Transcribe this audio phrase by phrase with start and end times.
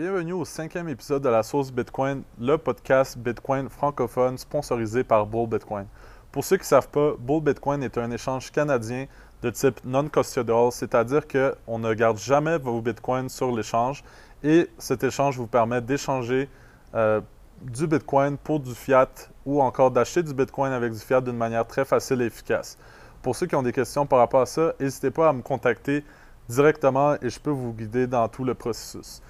[0.00, 5.46] Bienvenue au cinquième épisode de la sauce Bitcoin, le podcast Bitcoin francophone sponsorisé par Bull
[5.46, 5.84] Bitcoin.
[6.32, 9.04] Pour ceux qui ne savent pas, Bull Bitcoin est un échange canadien
[9.42, 14.02] de type non-custodial, c'est-à-dire qu'on ne garde jamais vos bitcoins sur l'échange
[14.42, 16.48] et cet échange vous permet d'échanger
[16.94, 17.20] euh,
[17.60, 19.10] du bitcoin pour du fiat
[19.44, 22.78] ou encore d'acheter du bitcoin avec du fiat d'une manière très facile et efficace.
[23.20, 26.02] Pour ceux qui ont des questions par rapport à ça, n'hésitez pas à me contacter
[26.48, 29.20] directement et je peux vous guider dans tout le processus.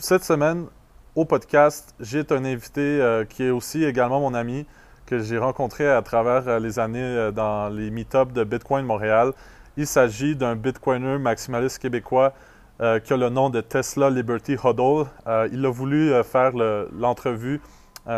[0.00, 0.66] Cette semaine,
[1.16, 4.64] au podcast, j'ai un invité euh, qui est aussi également mon ami,
[5.06, 9.32] que j'ai rencontré à travers euh, les années euh, dans les meet-ups de Bitcoin Montréal.
[9.76, 12.32] Il s'agit d'un Bitcoiner maximaliste québécois
[12.78, 15.06] qui a le nom de Tesla Liberty Huddle.
[15.52, 16.52] il a voulu faire
[16.92, 17.60] l'entrevue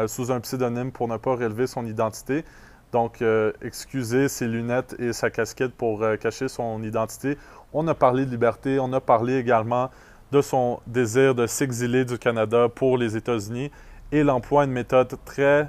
[0.06, 2.44] sous un pseudonyme pour ne pas relever son identité.
[2.92, 3.24] Donc,
[3.62, 7.38] excusez ses lunettes et sa casquette pour cacher son identité.
[7.72, 9.90] On a parlé de liberté, on a parlé également
[10.32, 13.70] de son désir de s'exiler du Canada pour les États-Unis
[14.12, 15.68] et l'emploi d'une méthode très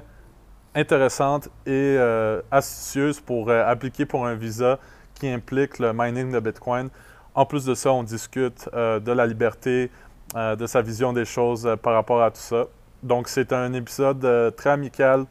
[0.74, 4.78] intéressante et euh, astucieuse pour euh, appliquer pour un visa
[5.14, 6.88] qui implique le mining de Bitcoin.
[7.34, 9.90] En plus de ça, on discute euh, de la liberté,
[10.34, 12.64] de sa vision des choses par rapport à tout ça.
[13.02, 15.26] Donc, c'est un épisode très amical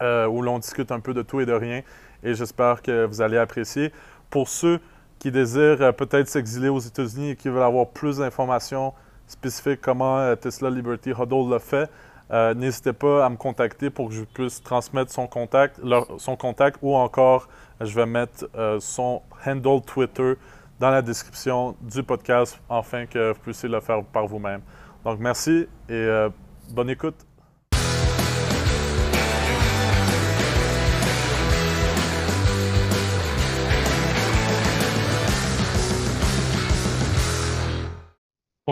[0.00, 1.82] où l'on discute un peu de tout et de rien
[2.22, 3.92] et j'espère que vous allez apprécier.
[4.30, 4.80] Pour ceux
[5.18, 8.92] qui désirent euh, peut-être s'exiler aux États-Unis et qui veulent avoir plus d'informations
[9.26, 11.90] spécifiques comment euh, Tesla Liberty Huddle le fait,
[12.30, 15.80] euh, n'hésitez pas à me contacter pour que je puisse transmettre son contact,
[16.18, 17.48] son contact ou encore
[17.80, 18.48] je vais mettre
[18.80, 20.34] son handle Twitter
[20.80, 24.62] dans la description du podcast afin que vous puissiez le faire par vous-même.
[25.04, 26.26] Donc merci et
[26.70, 27.25] bonne écoute.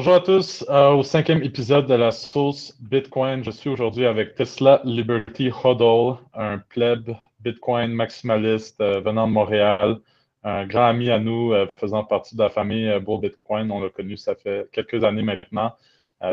[0.04, 3.42] Bonjour à tous, euh, au cinquième épisode de la sauce Bitcoin.
[3.42, 9.96] Je suis aujourd'hui avec Tesla Liberty Huddle, un pleb Bitcoin maximaliste euh, venant de Montréal,
[10.42, 13.70] un grand ami à nous euh, faisant partie de la famille Bull Bitcoin.
[13.70, 15.72] On l'a connu, ça fait quelques années maintenant.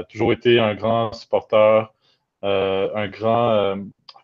[0.10, 1.94] toujours été un grand supporter,
[2.44, 3.78] un grand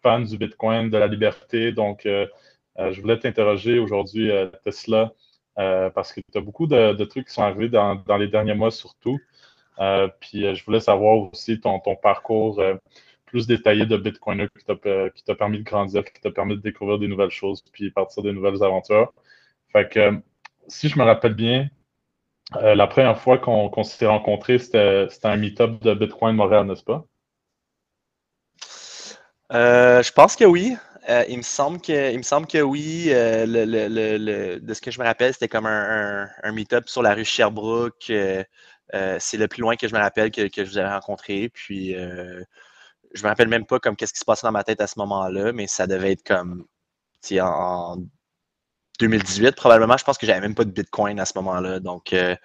[0.04, 1.72] fan du Bitcoin, de la liberté.
[1.72, 4.30] Donc, je voulais t'interroger aujourd'hui,
[4.66, 5.14] Tesla.
[5.56, 9.18] Parce que tu as beaucoup de, trucs qui sont arrivés dans, les derniers mois surtout.
[9.80, 12.62] Euh, puis euh, je voulais savoir aussi ton, parcours
[13.26, 17.08] plus détaillé de Bitcoiner qui t'a permis de grandir, qui t'a permis de découvrir des
[17.08, 19.14] nouvelles choses, puis partir des nouvelles aventures.
[19.74, 20.20] Fait que
[20.68, 21.70] si je me rappelle bien,
[22.54, 27.06] la première fois qu'on s'est rencontrés, c'était un meet-up de Bitcoin Montréal, n'est-ce pas?
[29.52, 30.78] je pense que oui.
[31.10, 33.06] Euh, il, me semble que, il me semble que oui.
[33.08, 37.14] Euh, le, de ce que je me rappelle, c'était comme un, un, meet-up sur la
[37.14, 38.12] rue Sherbrooke.
[38.94, 41.50] Euh, c'est le plus loin que je me rappelle que, je vous avais rencontré.
[41.50, 44.88] Puis, je me rappelle même pas comme qu'est-ce qui se passait dans ma tête à
[44.88, 46.66] ce moment-là, mais ça devait être comme
[47.34, 47.98] en, en
[49.00, 49.98] 2018 probablement.
[49.98, 51.80] Je pense que j'avais même pas de Bitcoin à ce moment-là.
[51.80, 52.36] Donc, euh,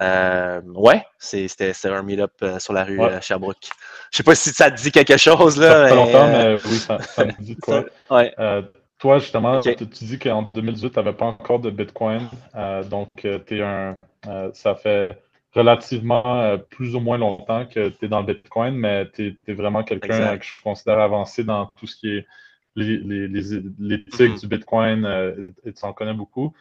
[0.00, 3.68] euh ouais, c'était un meet-up euh, sur la rue euh, Sherbrooke.
[4.10, 5.58] Je sais pas si ça te dit quelque chose.
[5.58, 7.84] Là, ça fait longtemps, mais oui, ça, me dit quoi.
[8.98, 12.28] toi, justement, tu, dis qu'en 2018, tu n'avais pas encore de Bitcoin.
[12.90, 13.94] donc, es un,
[14.52, 15.22] ça fait
[15.52, 19.82] relativement plus ou moins longtemps que tu es dans le Bitcoin, mais tu es, vraiment
[19.82, 22.26] quelqu'un que je considère avancé dans tout ce qui est
[22.76, 24.40] l'éthique les, mm-hmm.
[24.40, 26.52] du Bitcoin, euh, tu en connais beaucoup.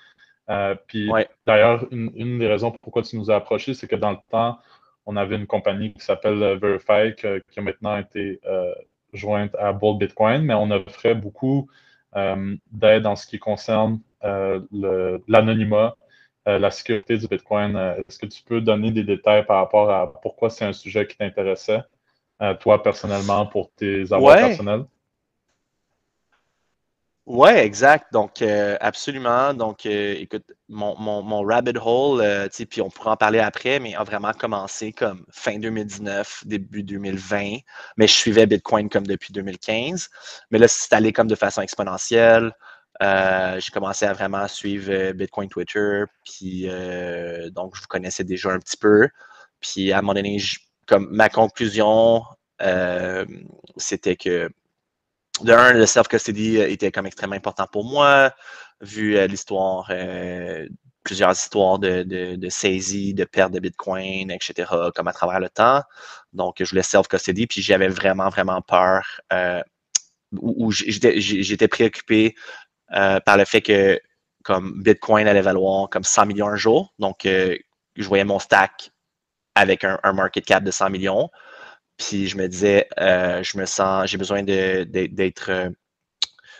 [0.49, 1.09] Euh, puis
[1.45, 4.59] d'ailleurs, une, des raisons pourquoi tu nous as approchés, c'est que dans le temps,
[5.05, 8.41] on avait une compagnie qui s'appelle euh, Verify, qui a maintenant été
[9.13, 11.67] jointe à Bull Bitcoin, mais on offrait beaucoup
[12.71, 15.95] d'aide en ce qui concerne l'anonymat,
[16.57, 17.75] la sécurité du Bitcoin.
[17.75, 21.17] Est-ce que tu peux donner des détails par rapport à pourquoi c'est un sujet qui
[21.17, 21.81] t'intéressait,
[22.59, 24.85] toi personnellement, pour tes avoirs personnels?
[27.29, 28.11] Oui, exact.
[28.11, 29.53] Donc, euh, absolument.
[29.53, 33.93] Donc, euh, écoute, mon, mon, rabbit hole, euh, puis on pourra en parler après, mais
[33.93, 37.57] a vraiment commencé comme fin 2019, début 2020.
[37.97, 40.09] Mais je suivais Bitcoin comme depuis 2015.
[40.49, 42.51] Mais là, c'est allé comme de façon exponentielle.
[43.01, 46.03] J'ai commencé à vraiment suivre Bitcoin Twitter.
[46.25, 46.67] Puis,
[47.51, 49.07] donc, je vous connaissais déjà un petit peu.
[49.61, 50.41] Puis, à un moment donné,
[50.91, 52.23] ma conclusion,
[53.77, 54.49] c'était que
[55.43, 58.33] de un, le self-custody euh, était comme extrêmement important pour moi,
[58.81, 60.67] vu euh, l'histoire, euh,
[61.03, 65.81] plusieurs histoires de, de, saisie, de perte de Bitcoin, etc., comme à travers le temps.
[66.33, 69.21] Donc, je voulais self-custody, puis j'avais vraiment, vraiment peur,
[70.33, 72.35] ou, j'étais préoccupé
[72.91, 73.99] par le fait que
[74.43, 76.93] comme Bitcoin allait valoir comme 100 millions un jour.
[76.99, 78.91] Donc, je voyais mon stack
[79.55, 81.29] avec un, market cap de 100 millions.
[81.97, 85.69] Puis je me disais, euh, je me sens, j'ai besoin d'être, euh,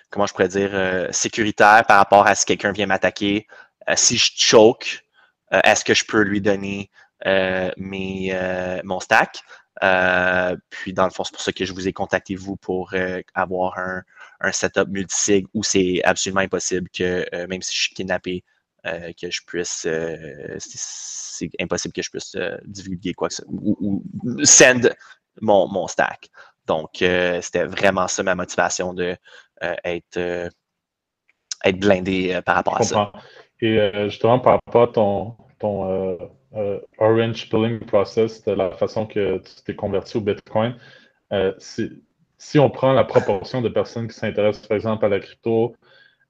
[0.09, 3.47] comment je pourrais dire, euh, sécuritaire par rapport à si quelqu'un vient m'attaquer.
[3.95, 5.03] si je choke,
[5.51, 6.91] est-ce que je peux lui donner
[7.25, 9.41] mes, mon stack?
[10.69, 12.93] Puis dans le fond, c'est pour ça que je vous ai contacté vous pour
[13.33, 14.03] avoir un,
[14.41, 18.43] un setup multisig où c'est absolument impossible que, même si je suis kidnappé,
[18.85, 19.85] euh, que je puisse.
[19.85, 24.95] Euh, c'est impossible que je puisse euh, divulguer quoi que ce ou, ou send
[25.41, 26.29] mon, mon, stack.
[26.65, 29.17] Donc, c'était vraiment ça ma motivation de
[29.83, 30.49] être,
[31.65, 33.11] être blindé par rapport à ça.
[33.59, 36.17] Et justement, par rapport à ton, ton
[37.09, 40.75] Orange Billing Process, de la façon que tu t'es converti au Bitcoin,
[42.37, 45.75] si on prend la proportion de personnes qui s'intéressent, par exemple, à la crypto,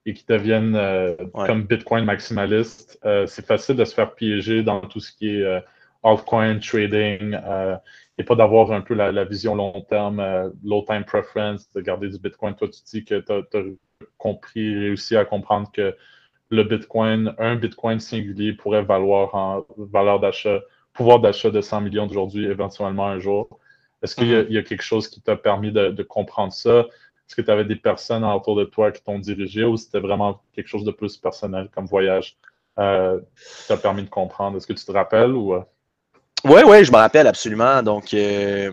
[0.06, 4.82] et qui deviennent euh, comme Bitcoin maximaliste, euh, c'est facile de se faire piéger dans
[4.82, 5.60] tout ce qui est euh,
[6.04, 7.38] altcoin trading
[8.18, 12.18] et pas d'avoir un peu la, vision long terme, low time preference, de garder du
[12.20, 12.56] Bitcoin.
[12.56, 13.64] Toi, tu dis que tu as,
[14.18, 15.96] compris, réussi à comprendre que
[16.50, 20.60] le Bitcoin, un Bitcoin singulier pourrait valoir en valeur d'achat,
[20.94, 23.60] pouvoir d'achat de 100 millions d'aujourd'hui, éventuellement un jour.
[24.02, 24.64] Est-ce qu'il y, a mm-hmm.
[24.64, 26.86] quelque chose qui t'a permis de comprendre ça?
[27.30, 30.42] Est-ce que tu avais des personnes autour de toi qui t'ont dirigé ou c'était vraiment
[30.52, 32.36] quelque chose de plus personnel comme voyage
[32.80, 34.58] euh, qui t'a permis de comprendre?
[34.58, 35.54] Est-ce que tu te rappelles ou.
[35.54, 35.62] Oui,
[36.62, 36.64] euh?
[36.66, 37.84] oui, je me rappelle absolument.
[37.84, 38.72] Donc, euh,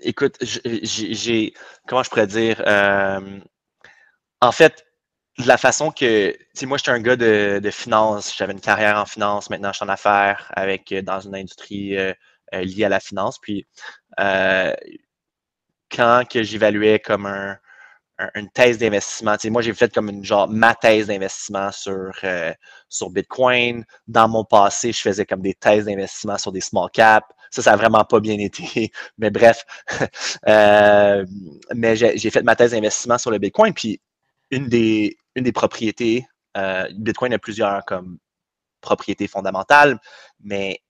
[0.00, 1.52] écoute, j'ai.
[1.86, 2.62] Comment je pourrais dire?
[4.40, 4.86] en fait,
[5.38, 6.36] la façon que.
[6.56, 8.34] Tu moi, j'étais un gars de, de finance.
[8.36, 9.50] J'avais une carrière en finance.
[9.50, 11.96] Maintenant, je suis en affaires avec, dans une industrie
[12.52, 13.38] liée à la finance.
[13.38, 13.66] Puis,
[15.90, 17.58] quand que j'évaluais comme un,
[18.34, 19.36] une thèse d'investissement.
[19.46, 22.52] moi, j'ai fait comme une genre ma thèse d'investissement sur, euh,
[22.88, 23.84] sur Bitcoin.
[24.06, 27.26] Dans mon passé, je faisais comme des thèses d'investissement sur des small caps.
[27.50, 28.92] Ça, ça n'a vraiment pas bien été.
[29.18, 29.64] Mais bref.
[30.48, 31.24] Euh,
[31.74, 33.72] mais j'ai fait ma thèse d'investissement sur le Bitcoin.
[33.72, 34.00] Puis
[34.52, 35.16] une des,
[35.52, 36.26] propriétés,
[36.56, 38.18] euh, Bitcoin a plusieurs comme
[38.80, 39.98] propriétés fondamentales,
[40.40, 40.80] mais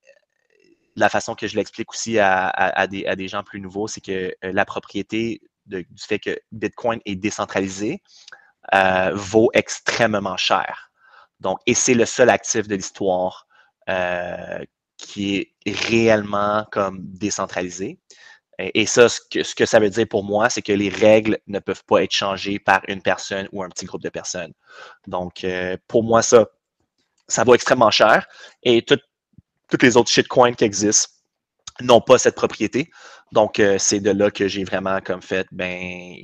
[0.96, 4.64] la façon que je l'explique aussi à, des, gens plus nouveaux, c'est que euh, la
[4.64, 8.02] propriété du fait que Bitcoin est décentralisé
[8.74, 10.90] euh, vaut extrêmement cher.
[11.40, 13.46] Donc, et c'est le seul actif de l'histoire
[13.88, 14.64] euh,
[14.96, 17.98] qui est réellement comme décentralisé.
[18.58, 19.20] Et, ça, ce
[19.54, 22.58] que, ça veut dire pour moi, c'est que les règles ne peuvent pas être changées
[22.58, 24.52] par une personne ou un petit groupe de personnes.
[25.06, 25.46] Donc,
[25.88, 26.46] pour moi, ça,
[27.28, 28.26] ça vaut extrêmement cher.
[28.62, 28.98] Et tout,
[29.70, 31.10] toutes les autres shitcoins qui existent
[31.80, 32.90] n'ont pas cette propriété.
[33.32, 36.14] Donc, euh, c'est de là que j'ai vraiment comme fait, ben,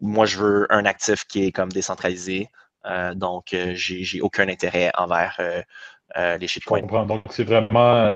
[0.00, 2.48] moi, je veux un actif qui est comme décentralisé.
[2.84, 5.38] Euh, donc, euh, j'ai aucun intérêt envers
[6.16, 6.82] les shitcoins.
[6.82, 8.14] Donc, c'est vraiment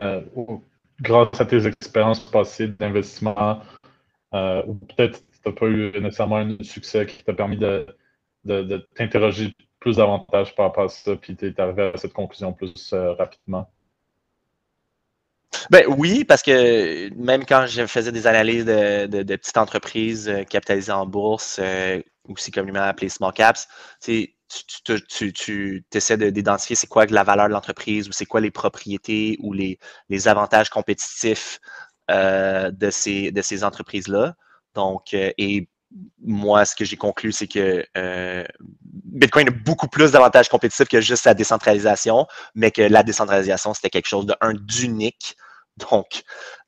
[1.01, 3.63] grâce à tes expériences passées d'investissement,
[4.33, 7.87] ou peut-être tu n'as pas eu nécessairement un succès qui t'a permis de,
[8.45, 12.53] de t'interroger plus davantage par rapport à ça, puis tu es arrivé à cette conclusion
[12.53, 13.69] plus rapidement?
[15.71, 20.93] Ben oui, parce que même quand je faisais des analyses de, petites entreprises euh, capitalisées
[20.93, 23.69] en bourse, euh, aussi communément appelées small caps,
[24.85, 28.51] tu, tu, tu, essaies d'identifier c'est quoi la valeur de l'entreprise ou c'est quoi les
[28.51, 29.79] propriétés ou les,
[30.27, 31.61] avantages compétitifs
[32.11, 34.35] euh, de ces, de ces entreprises-là.
[34.75, 35.69] Donc, et
[36.23, 37.85] moi, ce que j'ai conclu, c'est que
[38.83, 43.91] Bitcoin a beaucoup plus d'avantages compétitifs que juste sa décentralisation, mais que la décentralisation, c'était
[43.91, 44.27] quelque chose
[44.61, 45.37] d'unique
[45.77, 46.23] donc,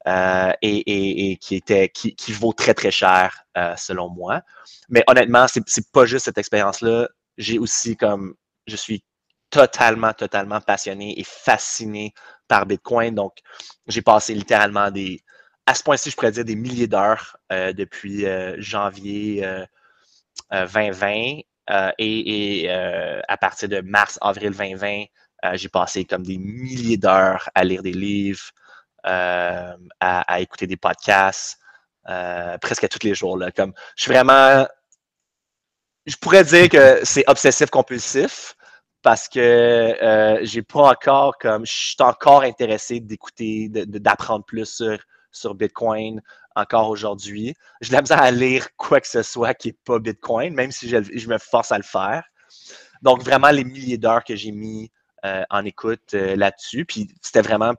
[0.07, 4.43] euh, et, qui, était, qui, vaut très, très cher, euh, selon moi.
[4.89, 7.09] Mais honnêtement, c'est, n'est pas juste cette expérience-là.
[7.43, 8.35] J'ai aussi comme,
[8.67, 9.05] je suis
[9.51, 12.15] totalement, totalement passionné et fasciné
[12.49, 13.15] par Bitcoin.
[13.15, 13.39] Donc,
[13.87, 15.21] j'ai passé littéralement des,
[15.67, 18.25] à ce point-ci, je pourrais dire des milliers d'heures euh, depuis
[18.59, 19.47] janvier
[20.51, 21.41] 2020
[21.99, 22.69] et,
[23.29, 25.05] à partir de mars, avril 2020,
[25.55, 28.53] j'ai passé comme des milliers d'heures à lire des livres,
[29.05, 31.59] euh, à, écouter des podcasts
[32.09, 33.37] euh, presque tous les jours.
[33.57, 34.67] Comme, je suis vraiment.
[36.07, 38.57] Je pourrais dire que c'est obsessif compulsif
[39.03, 44.99] parce que euh, j'ai pas encore comme je suis encore intéressé d'écouter, d'apprendre plus sur,
[45.31, 46.21] sur Bitcoin
[46.55, 47.55] encore aujourd'hui.
[47.91, 50.99] La misère à lire quoi que ce soit qui n'est pas Bitcoin, même si je,
[51.03, 52.25] je, me force à le faire.
[53.01, 54.91] Donc, vraiment, les milliers d'heures que j'ai mis
[55.23, 56.85] en écoute là-dessus.
[56.85, 57.75] Puis c'était vraiment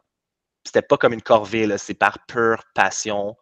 [0.63, 3.35] c'était pas comme une corvée, c'est par pure passion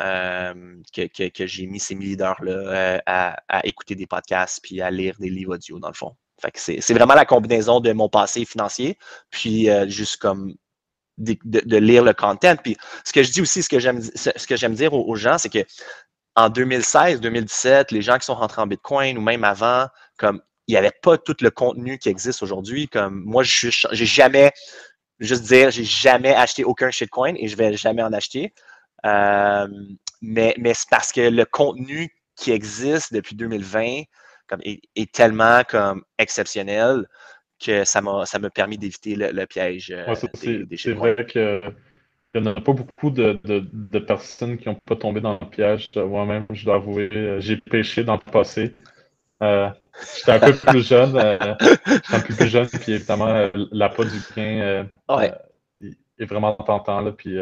[0.00, 0.54] euh,
[0.94, 5.54] que, j'ai mis ces d'heures-là euh, à, écouter des podcasts puis à lire des livres
[5.54, 6.14] audio, dans le fond.
[6.54, 8.96] c'est vraiment la combinaison de mon passé financier,
[9.30, 10.54] puis euh, juste comme
[11.16, 12.54] de, lire le content.
[12.56, 13.78] Puis ce que je dis aussi, ce que
[14.56, 15.64] j'aime, dire aux, gens, c'est que
[16.36, 20.72] en 2016, 2017, les gens qui sont rentrés en Bitcoin ou même avant, comme il
[20.72, 22.86] n'y avait pas tout le contenu qui existe aujourd'hui.
[22.86, 24.52] Comme moi, je j'ai jamais,
[25.18, 28.52] juste dire, j'ai jamais acheté aucun shitcoin et je vais jamais en acheter.
[29.06, 29.68] Euh,
[30.20, 34.02] mais, mais c'est parce que le contenu qui existe depuis 2020
[34.46, 37.06] comme, est, tellement comme exceptionnel
[37.60, 41.60] que ça m'a ça m'a permis d'éviter le, piège euh, C'est vrai qu'il
[42.34, 45.90] n'y en a pas beaucoup de, de, personnes qui n'ont pas tombé dans le piège.
[45.96, 48.74] Moi-même, je dois avouer, euh, j'ai pêché dans le passé.
[49.42, 49.68] Euh,
[50.16, 51.18] j'étais un peu plus jeune.
[51.86, 54.88] j'étais un peu plus jeune, puis évidemment, l'appât du gain
[56.18, 57.00] est vraiment tentant.
[57.00, 57.38] Là, puis,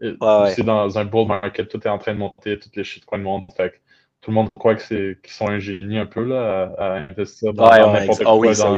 [0.00, 3.52] c'est dans un bull market, tout est en train de monter, toutes les shitcoins montent.
[3.56, 3.80] Fait
[4.20, 8.22] tout le monde croit qu'ils sont un génie un peu là, à, investir dans, n'importe
[8.22, 8.54] ah quoi.
[8.54, 8.76] ça,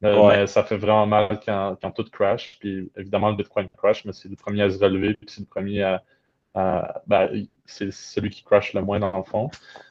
[0.00, 2.58] mais, ça fait vraiment mal quand, quand, tout crash.
[2.58, 5.46] Puis évidemment, le Bitcoin crash, mais c'est le premier à se relever, puis c'est le
[5.46, 6.02] premier à.
[7.06, 9.48] ben, c'est celui qui crash le moins dans le fond.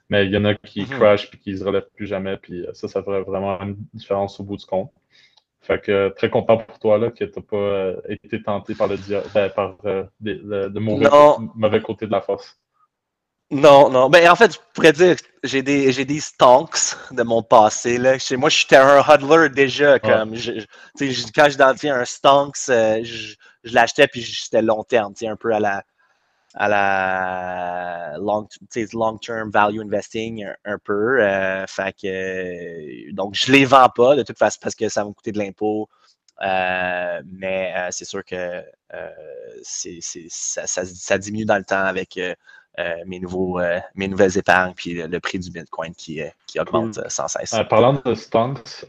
[0.10, 1.00] Mais il y en a qui mm-hmm.
[1.00, 2.36] crash puis qui ne se relèvent plus jamais.
[2.38, 4.92] Puis ça, ça ferait vraiment une différence au bout du compte.
[5.64, 8.88] Fait que très content pour toi là, que tu n'as pas euh, été tenté par
[8.88, 8.98] le,
[9.34, 11.10] ben, par, euh, de, mauvais,
[11.56, 12.60] mauvais côté de la force.
[13.50, 14.10] Non, non.
[14.10, 17.98] Ben, en fait, je pourrais dire j'ai des, j'ai des stonks de mon passé.
[17.98, 18.18] Là.
[18.18, 20.00] Chez moi, j'étais un hodler déjà.
[20.00, 20.66] Comme, je,
[21.34, 25.62] quand j'identifiais un stonks, euh, je, je l'achetais puis c'était long terme, un peu à
[25.62, 25.84] la,
[26.56, 28.48] à la long,
[28.94, 31.22] long term value investing un, peu.
[31.22, 35.10] Euh, fait que, donc, je les vends pas de toute façon parce que ça va
[35.10, 35.90] me coûter de l'impôt.
[36.42, 38.64] Euh, mais c'est sûr que
[39.64, 42.36] ça, ça, diminue dans le temps avec euh,
[43.06, 47.00] mes, nouveaux, euh, mes nouvelles épargnes, puis le, prix du Bitcoin qui, euh, qui augmente
[47.08, 47.56] sans cesse.
[47.70, 48.86] parlant de stonks,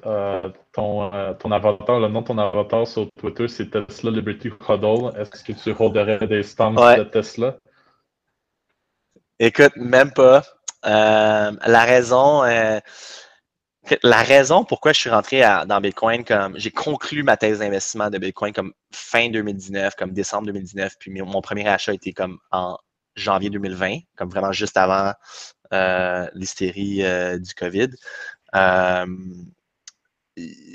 [0.73, 5.12] ton, ton avatar, le nom de ton avatar sur Twitter, c'est Tesla Liberty Huddle.
[5.19, 7.57] Est-ce que tu holderais des stonks de Tesla?
[9.38, 10.43] Écoute, même pas.
[10.83, 12.43] la raison.
[14.03, 18.17] La raison pourquoi je suis rentré dans Bitcoin, comme j'ai conclu ma thèse d'investissement de
[18.17, 22.79] Bitcoin comme fin 2019, comme décembre 2019, puis mon premier achat était comme en
[23.16, 25.12] janvier 2020, comme vraiment juste avant
[25.73, 27.88] euh, l'hystérie euh, du COVID.
[28.54, 29.06] Euh,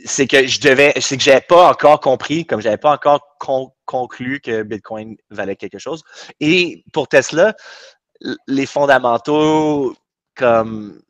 [0.05, 3.37] c'est que je devais, c'est que j'avais pas encore compris, comme j'avais pas encore
[3.85, 6.01] conclu que Bitcoin valait quelque chose.
[6.39, 7.55] Et pour Tesla,
[8.47, 9.95] les fondamentaux
[10.35, 11.01] comme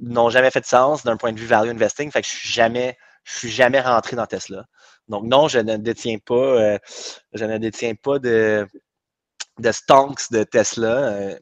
[0.00, 2.10] n'ont jamais fait de sens d'un point de vue value investing.
[2.10, 4.64] Fait que je suis jamais, je suis jamais rentré dans Tesla.
[5.08, 6.78] Donc non, je ne détiens pas,
[7.34, 8.66] je ne détiens pas de,
[9.58, 10.88] de stonks de Tesla.
[10.88, 11.38] Euh,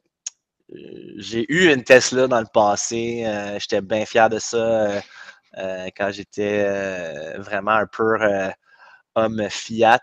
[1.16, 3.24] j'ai eu une Tesla dans le passé.
[3.26, 5.02] Euh, j'étais bien fier de ça
[5.58, 8.18] euh, quand j'étais vraiment un pur
[9.14, 10.00] homme Fiat.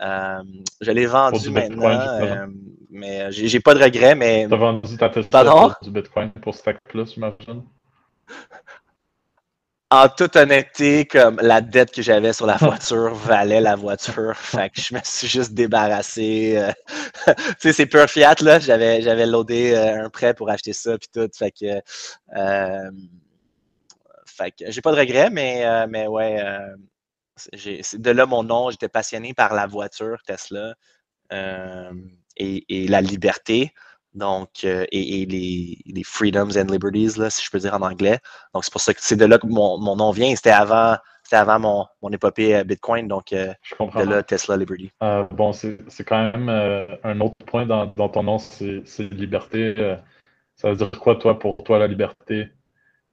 [0.00, 2.48] je l'ai vendu maintenant,
[2.90, 4.14] mais j'ai pas de regrets.
[4.14, 4.46] Mais...
[4.48, 7.64] Tu as vendu ta Tesla pour du Bitcoin pour Stack Plus, j'imagine?
[9.90, 14.36] En toute honnêteté, comme la dette que j'avais sur la voiture valait la voiture.
[14.36, 16.56] Fait que je me suis juste débarrassé.
[16.58, 16.72] Euh,
[17.26, 18.58] tu sais, c'est pur Fiat, là.
[18.58, 21.28] J'avais, j'avais loadé euh, un prêt pour acheter ça puis tout.
[21.34, 21.80] Fait que,
[22.36, 22.90] euh,
[24.26, 26.44] fait que j'ai pas de regrets, mais, mais ouais,
[27.54, 28.70] j'ai, de là mon nom.
[28.70, 30.74] J'étais passionné par la voiture Tesla
[32.36, 33.72] et, et la liberté.
[34.14, 38.18] Donc, euh, et, les, freedoms and liberties, là, si je peux dire en anglais.
[38.54, 40.34] Donc, c'est pour ça que c'est de là que mon, nom vient.
[40.34, 40.96] C'était avant,
[41.30, 44.90] avant mon, mon épopée euh, Bitcoin, donc euh, de là Tesla Liberty.
[45.30, 46.48] bon, c'est quand même
[47.04, 49.74] un autre point dans, ton nom, c'est liberté.
[50.56, 52.48] ça veut dire quoi, toi, pour toi, la liberté?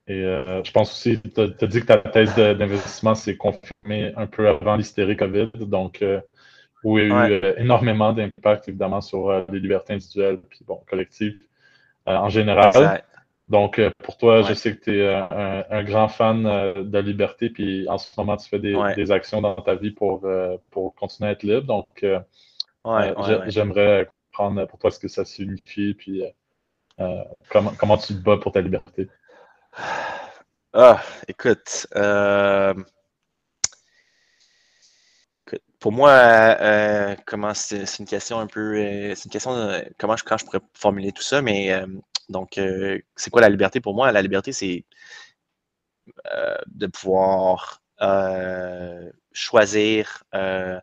[0.08, 4.48] Et je pense aussi, tu as, dit que ta thèse d'investissement s'est confirmée un peu
[4.48, 5.52] avant l'hystérie COVID.
[5.62, 6.04] Donc,
[6.86, 10.60] où il y a eu euh, énormément d'impact, évidemment, sur euh, les libertés individuelles puis
[10.66, 11.42] bon, collectives
[12.08, 13.04] euh, en général.
[13.50, 17.88] Donc, pour toi, je sais que tu es un, grand fan de la liberté, puis
[17.88, 20.28] en ce moment, tu fais des, actions dans ta vie pour,
[20.72, 21.68] pour continuer à être libre.
[21.68, 22.04] Donc,
[23.48, 26.24] j'aimerais comprendre pour toi ce que ça signifie, puis
[27.52, 29.10] comment, comment tu te bats pour ta liberté.
[30.74, 31.86] Ah, écoute,
[35.86, 40.18] pour moi, euh, comment c'est une question un peu, euh, c'est une question de comment
[40.18, 41.86] je, quand je pourrais formuler tout ça, mais euh,
[42.28, 42.60] donc
[43.16, 44.12] c'est quoi la liberté pour moi?
[44.12, 44.84] La liberté, c'est
[46.66, 47.84] de pouvoir
[49.32, 50.24] choisir.
[50.34, 50.82] là,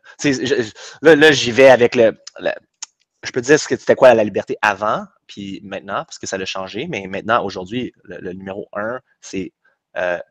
[1.33, 2.17] j'y vais avec le,
[3.23, 6.37] Je peux dire ce que c'était quoi la liberté avant, puis maintenant, parce que ça
[6.37, 9.51] a changé, mais maintenant, aujourd'hui, le, numéro un, c'est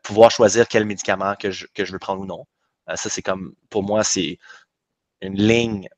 [0.02, 2.46] pouvoir choisir quel médicament que je, que je veux prendre ou non.
[2.94, 4.38] ça, c'est comme, pour moi, c'est
[5.22, 5.88] une ligne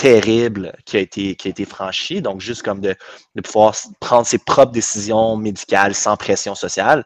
[0.00, 2.22] terrible qui a été, franchie.
[2.22, 2.96] Donc, juste comme de,
[3.44, 7.04] pouvoir prendre ses propres décisions médicales sans pression sociale,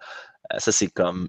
[0.59, 1.29] ça, c'est comme,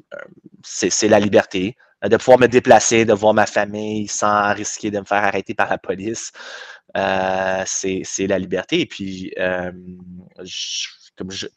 [0.63, 1.75] c'est la liberté.
[2.03, 5.69] De pouvoir me déplacer, de voir ma famille sans risquer de me faire arrêter par
[5.69, 6.31] la police.
[6.95, 8.81] Euh, c'est la liberté.
[8.81, 9.71] Et puis, euh,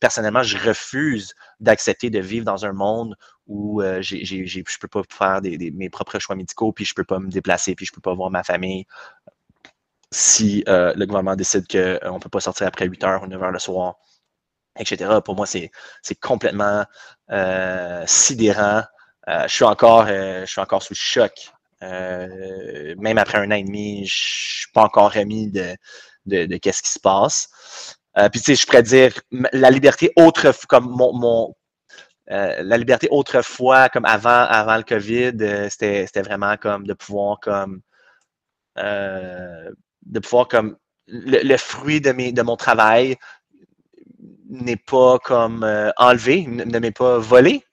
[0.01, 3.15] personnellement, je refuse d'accepter de vivre dans un monde
[3.49, 7.05] où euh, je ne peux pas faire mes propres choix médicaux, puis je ne peux
[7.05, 8.87] pas me déplacer, puis je ne peux pas voir ma famille
[10.11, 13.51] si le gouvernement décide qu'on ne peut pas sortir après 8 heures ou 9 heures
[13.51, 13.97] le soir,
[14.79, 15.21] etc.
[15.25, 15.71] Pour moi, c'est
[16.21, 16.85] complètement
[18.07, 18.83] sidérant.
[19.27, 21.53] je, suis encore, je suis encore sous choc
[21.83, 25.77] euh, même après un an et demi, je suis pas encore remis de,
[26.27, 27.49] de, qu'est-ce qui se passe.
[28.17, 29.13] Euh, puis tu sais, je pourrais dire
[29.53, 31.55] la liberté autre comme mon, mon
[32.31, 37.81] euh, la liberté autrefois, comme avant, avant le COVID, c'était vraiment comme de pouvoir comme
[38.77, 40.77] de pouvoir comme
[41.09, 43.17] le, fruit de, mes, de mon travail
[44.49, 45.65] n'est pas comme
[45.97, 47.65] enlevé, ne m'est pas volé.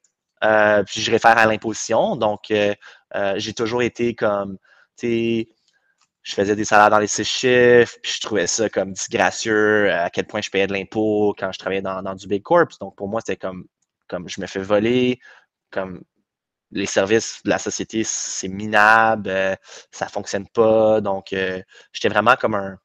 [0.42, 2.16] puis je réfère à l'imposition.
[2.16, 2.50] Donc,
[3.16, 4.58] euh, j'ai toujours été comme,
[4.98, 5.50] tu sais,
[6.24, 10.10] je faisais des salaires dans les six chiffres, puis je trouvais ça comme disgracieux, à
[10.10, 12.72] quel point je payais de l'impôt quand je travaillais dans, du Big Corp.
[12.82, 13.66] Donc, pour moi, c'était comme,
[14.08, 15.20] comme je me fais voler,
[15.72, 16.04] comme
[16.72, 19.56] les services de la société, c'est minable, euh,
[19.92, 21.02] ça fonctionne pas.
[21.02, 21.62] Donc, euh,
[21.94, 22.78] j'étais vraiment comme un,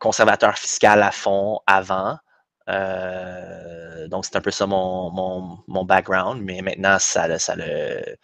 [0.00, 2.16] conservateur fiscal à fond avant.
[2.70, 8.16] Euh, donc, c'est un peu ça mon, background, mais maintenant, ça, ça le.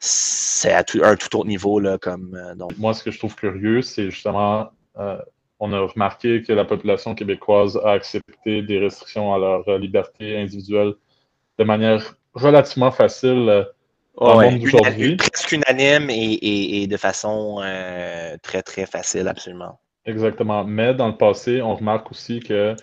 [0.00, 1.78] C'est à un tout autre niveau.
[1.78, 2.54] Là, comme, euh.
[2.78, 4.72] Moi, ce que je trouve curieux, c'est justement,
[5.60, 10.94] on a remarqué que la population québécoise a accepté des restrictions à leur liberté individuelle
[11.58, 13.66] de manière relativement facile
[14.16, 15.16] dans le monde d'aujourd'hui.
[15.16, 17.62] Presque unanime et, et, de façon
[18.42, 19.78] très, très facile, absolument.
[20.06, 20.64] Exactement.
[20.64, 22.74] Mais dans le passé, on remarque aussi que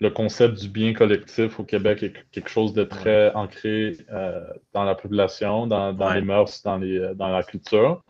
[0.00, 4.40] le concept du bien collectif au Québec est quelque chose de très ancré euh,
[4.72, 8.02] dans la population, dans, les mœurs, dans, les, euh, dans la culture.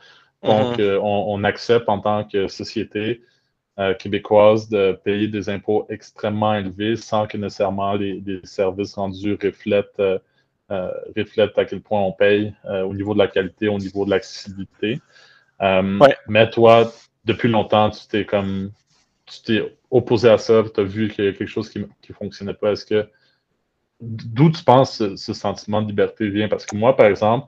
[0.42, 0.80] Donc, mm-hmm.
[0.80, 3.22] euh, on, accepte en tant que société
[3.98, 10.02] québécoise de payer des impôts extrêmement élevés sans que nécessairement les, services rendus reflètent,
[11.16, 15.00] reflètent, à quel point on paye au niveau de la qualité, au niveau de l'accessibilité.
[16.28, 16.92] Mais toi,
[17.24, 18.70] depuis longtemps, tu t'es comme
[19.30, 22.14] tu t'es opposé à ça, tu as vu qu'il y a quelque chose qui ne
[22.14, 22.72] fonctionnait pas.
[22.72, 23.08] Est-ce que
[24.00, 26.48] d'où tu penses ce, ce, sentiment de liberté vient?
[26.48, 27.46] Parce que moi, par exemple,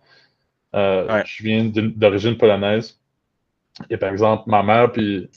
[0.75, 3.01] euh, je viens d'origine polonaise.
[3.91, 5.31] Et par exemple, ma mère puis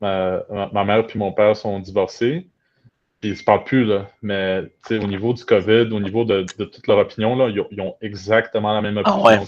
[0.00, 2.48] ma, mère puis mon père sont divorcés.
[3.20, 4.08] Puis ils se parlent plus, là.
[4.22, 8.72] Mais au niveau du COVID, au niveau de, toute leur opinion, là, ils, ont exactement
[8.72, 9.44] la même ah opinion.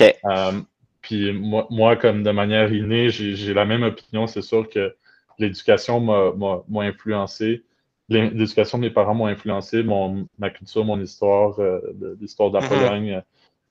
[0.00, 0.52] Euh,
[1.00, 4.26] puis moi, moi, comme de manière innée, j'ai la même opinion.
[4.26, 4.96] C'est sûr que
[5.38, 7.62] l'éducation m'a influencé.
[8.08, 11.80] L'éducation de mes parents m'a influencé, mon, ma culture, mon histoire, euh,
[12.20, 12.68] l'histoire de la mm-hmm.
[12.68, 13.20] Pologne euh,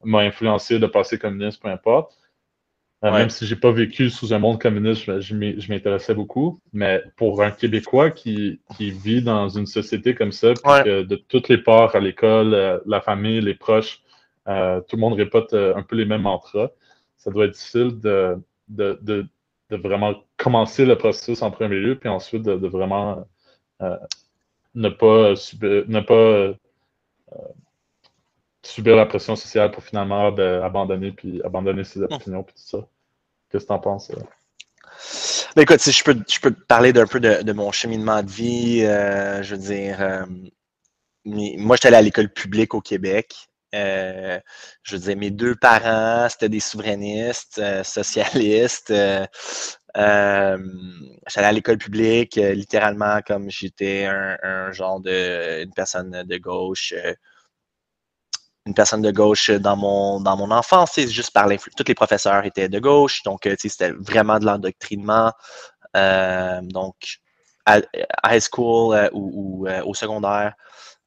[0.03, 2.17] m'a influencé de passer communiste, peu importe.
[3.03, 6.61] Euh, même si je n'ai pas vécu sous un monde communiste, je, m'intéressais beaucoup.
[6.71, 11.95] Mais pour un Québécois qui, vit dans une société comme ça, de toutes les parts
[11.95, 14.01] à l'école, la famille, les proches,
[14.45, 16.69] tout le monde répète un peu les mêmes mantras,
[17.17, 18.37] ça doit être difficile de,
[18.69, 19.27] de
[19.69, 23.27] de vraiment commencer le processus en premier lieu, puis ensuite de, vraiment
[23.81, 23.97] euh,
[24.75, 26.53] ne pas, subir, ne pas euh,
[28.61, 32.07] subir la pression sociale pour finalement ben, abandonner, puis abandonner ses hmm.
[32.11, 32.87] opinions, puis tout ça.
[33.53, 34.09] Qu'est-ce que tu en penses?
[34.09, 34.15] Euh?
[35.55, 38.29] Ben écoute, si je peux, je peux te parler d'un peu de, mon cheminement de
[38.29, 40.25] vie, je veux dire,
[41.25, 43.35] moi j'étais allé à l'école publique au Québec.
[43.73, 44.39] Euh,
[44.83, 48.91] je veux dire, mes deux parents, c'était des souverainistes, euh, socialistes.
[48.91, 49.25] Euh,
[49.95, 56.93] j'allais à l'école publique, littéralement comme j'étais un, genre de une personne de gauche.
[58.65, 61.75] Une personne de gauche dans mon, dans mon enfance, c'est juste par l'influence.
[61.75, 65.31] Tous les professeurs étaient de gauche, donc c'était vraiment de l'endoctrinement.
[65.93, 66.95] donc,
[67.65, 67.77] à,
[68.25, 70.53] high school ou, au secondaire,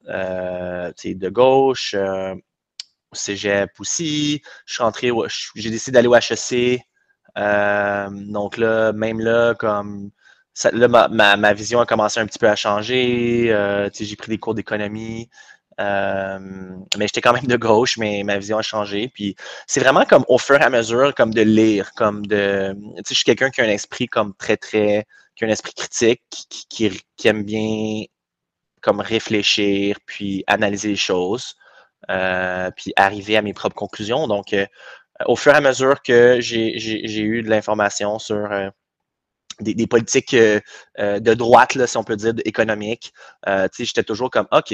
[0.06, 1.94] de gauche
[3.16, 4.42] cégep aussi.
[4.66, 5.10] Je suis rentré,
[5.54, 6.80] j'ai décidé d'aller au HEC.
[7.38, 10.10] Euh, donc là, même là, comme
[10.72, 13.52] là, ma, vision a commencé un petit peu à changer.
[13.52, 15.28] Euh, j'ai pris des cours d'économie.
[15.80, 16.38] Euh,
[16.96, 19.08] mais j'étais quand même de gauche, mais ma vision a changé.
[19.08, 19.36] Puis
[19.66, 22.74] c'est vraiment comme au fur et à mesure, comme de lire, comme de.
[23.06, 25.06] je suis quelqu'un qui a un esprit comme très, très.
[25.34, 28.04] qui a un esprit critique, qui, qui aime bien
[28.80, 31.56] comme réfléchir, puis analyser les choses.
[32.76, 34.26] puis arriver à mes propres conclusions.
[34.28, 34.54] Donc,
[35.26, 38.48] au fur et à mesure que j'ai eu de l'information sur
[39.60, 43.12] des, politiques de droite, là, si on peut dire, économiques,
[43.78, 44.72] j'étais toujours comme, OK,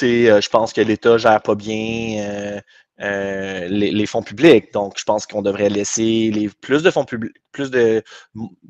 [0.00, 2.60] je pense que l'État gère pas bien
[3.00, 4.72] euh, les, fonds publics.
[4.72, 8.04] Donc, je pense qu'on devrait laisser plus de fonds publics, plus de,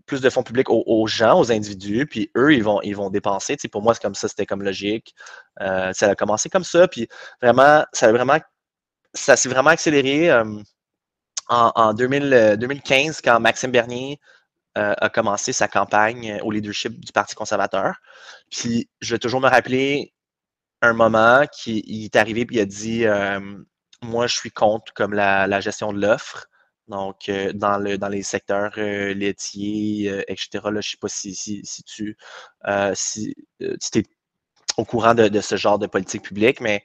[0.06, 3.56] plus de fonds publics aux, gens, aux individus, puis eux, ils vont, ils vont dépenser.
[3.70, 5.14] pour moi, c'est comme ça, c'était comme logique.
[5.60, 7.06] Euh, ça a commencé comme ça, puis
[7.42, 8.38] vraiment, ça a vraiment,
[9.12, 10.44] ça s'est vraiment accéléré euh,
[11.48, 14.18] en, 2015 quand Maxime Bernier
[14.76, 17.94] a commencé sa campagne au leadership du Parti conservateur.
[18.50, 20.13] Puis, je vais toujours me rappeler
[20.84, 23.06] un moment qui il est arrivé puis il a dit
[24.04, 26.46] moi, je suis contre comme la, gestion de l'offre.
[26.88, 30.96] Donc, euh, dans, le, dans les secteurs euh, laitiers, euh, etc., là, je ne sais
[31.00, 32.16] pas si, si, tu
[32.94, 33.34] si,
[33.94, 34.02] es
[34.76, 36.84] au courant de, ce genre de politique publique, mais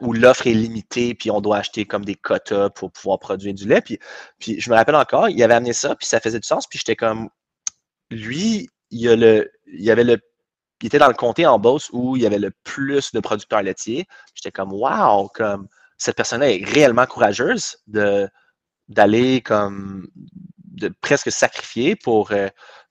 [0.00, 3.68] où l'offre est limitée, puis on doit acheter comme des quotas pour pouvoir produire du
[3.68, 3.82] lait.
[3.82, 3.98] Puis,
[4.38, 6.78] puis je me rappelle encore, il avait amené ça, puis ça faisait du sens, puis
[6.78, 7.28] j'étais comme,
[8.10, 10.18] lui, il, a le, il avait le
[10.82, 13.62] il était dans le comté en Beauce où il y avait le plus de producteurs
[13.62, 14.06] laitiers.
[14.34, 20.08] J'étais comme, wow, comme, cette personne-là est réellement courageuse d'aller comme
[20.64, 22.48] de presque sacrifier pour euh,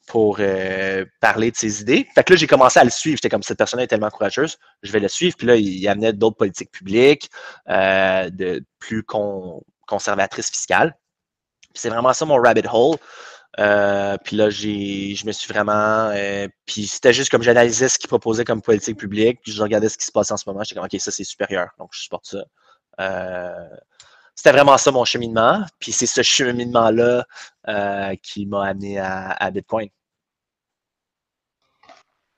[0.08, 2.08] pour euh, parler de ses idées.
[2.16, 3.18] Fait que là, j'ai commencé à le suivre.
[3.18, 5.36] J'étais comme cette personne est tellement courageuse, je vais le suivre.
[5.38, 7.30] Puis là, il, amenait d'autres politiques publiques,
[7.70, 9.04] euh, de plus
[9.86, 10.98] conservatrices fiscales.
[11.74, 12.98] C'est vraiment ça mon rabbit hole.
[13.56, 16.12] Puis là, je me suis vraiment.
[16.66, 19.98] puis c'était juste comme j'analysais ce qu'il proposait comme politique publique, puis je regardais ce
[19.98, 20.64] qui se passe en ce moment.
[20.64, 21.70] J'étais comme, OK, ça c'est supérieur.
[21.80, 22.44] Donc, je supporte ça.
[23.00, 23.70] Euh,
[24.36, 25.64] c'était vraiment ça mon cheminement.
[25.80, 27.26] Puis c'est ce cheminement-là
[27.68, 29.90] euh, qui m'a amené à, Bitcoin.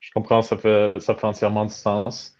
[0.00, 2.34] Je comprends, ça fait, ça fait entièrement du sens.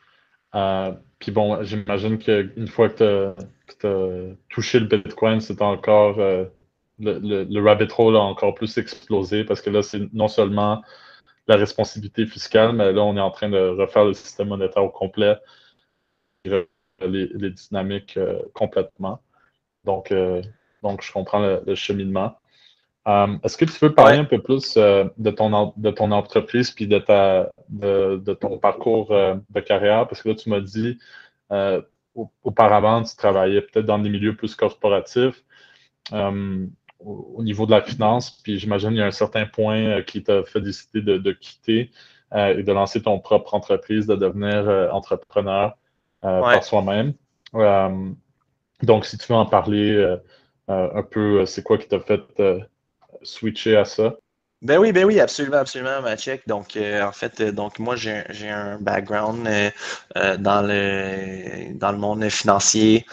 [0.54, 3.34] Euh, puis bon, j'imagine qu'une fois que
[3.78, 6.16] tu as, touché le Bitcoin, c'est encore
[7.00, 10.82] le, le, rabbit hole a encore plus explosé parce que là, c'est non seulement
[11.48, 14.90] la responsabilité fiscale, mais là, on est en train de refaire le système monétaire au
[14.90, 15.36] complet
[16.44, 19.20] les, dynamiques euh, complètement.
[19.84, 20.42] Donc, euh,
[20.82, 22.38] donc, je comprends le, cheminement.
[23.08, 26.86] Euh, est-ce que tu peux parler un peu plus de, ton, de ton entreprise puis
[26.86, 30.06] de, ta, de, ton parcours de carrière?
[30.08, 30.98] Parce que là, tu m'as dit
[32.42, 35.42] auparavant, tu travaillais peut-être dans des milieux plus corporatifs
[37.04, 40.44] au, niveau de la finance, puis j'imagine qu'il y a un certain point qui t'a
[40.44, 41.90] fait décider de, quitter
[42.34, 45.76] et de lancer ton propre entreprise, de devenir entrepreneur.
[46.22, 47.14] Euh, par soi-même.
[47.54, 48.10] Euh,
[48.82, 50.18] donc, si tu veux en parler euh,
[50.68, 52.20] un peu, c'est quoi qui t'a fait
[53.22, 54.16] switcher à ça?
[54.62, 56.46] Ben oui, ben oui, absolument, absolument, Machek.
[56.46, 59.48] Donc, en fait, donc moi, j'ai un background
[60.38, 63.06] dans le dans le monde financier.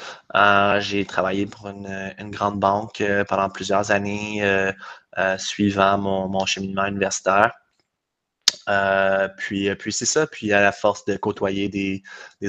[0.80, 4.44] j'ai travaillé pour une, grande banque pendant plusieurs années,
[5.38, 7.54] suivant mon, mon cheminement universitaire.
[8.70, 10.28] Euh, puis, euh, puis c'est ça.
[10.28, 12.04] Puis à la force de côtoyer des,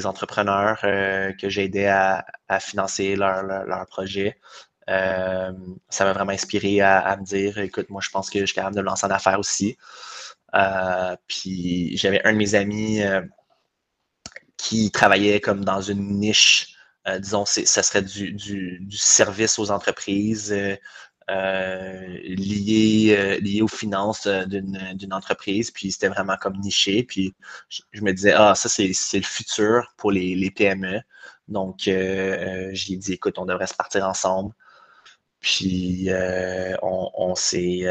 [0.05, 2.25] entrepreneurs euh, que j'ai aidé à,
[2.59, 3.85] financer leur, leur,
[4.89, 5.53] projet,
[5.89, 8.75] ça m'a vraiment inspiré à, me dire, écoute, moi je pense que je suis capable
[8.75, 9.77] de me lancer en affaires aussi.
[11.27, 13.01] puis j'avais un de mes amis
[14.57, 16.75] qui travaillait comme dans une niche,
[17.19, 20.53] disons, ça serait du, service aux entreprises.
[21.29, 25.69] Euh, lié, euh, aux finances euh, d'une entreprise.
[25.69, 27.03] Puis c'était vraiment comme niché.
[27.03, 27.35] Puis
[27.69, 31.01] je, me disais, ah, ça, c'est le futur pour les PME.
[31.47, 34.53] Donc, j'ai dit, écoute, on devrait se partir ensemble.
[35.39, 36.09] Puis
[36.81, 37.85] on, on s'est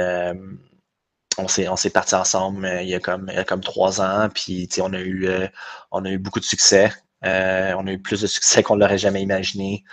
[1.76, 4.92] s'est parti ensemble il y a comme il y a comme trois ans puis on
[4.92, 9.84] a eu beaucoup de succès on a eu plus de succès qu'on l'aurait jamais imaginé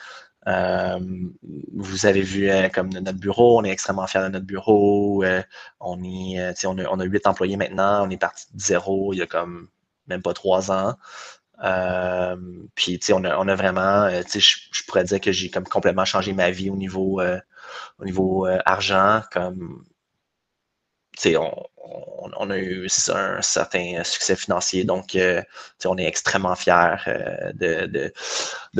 [0.47, 0.99] euh,
[1.73, 5.23] vous avez vu euh, comme notre bureau, on est extrêmement fiers de notre bureau.
[5.23, 5.41] Euh,
[5.79, 9.27] on, a, on a huit employés maintenant, on est parti de zéro il y a
[9.27, 9.69] comme
[10.07, 10.95] même pas trois ans.
[12.75, 16.33] Puis on a, on a vraiment, je, je pourrais dire que j'ai comme complètement changé
[16.33, 17.21] ma vie au niveau,
[17.99, 19.21] au niveau argent.
[19.31, 19.83] Comme
[22.37, 25.41] on, a eu un certain succès financier, donc euh,
[25.85, 28.13] on est extrêmement fiers euh, de,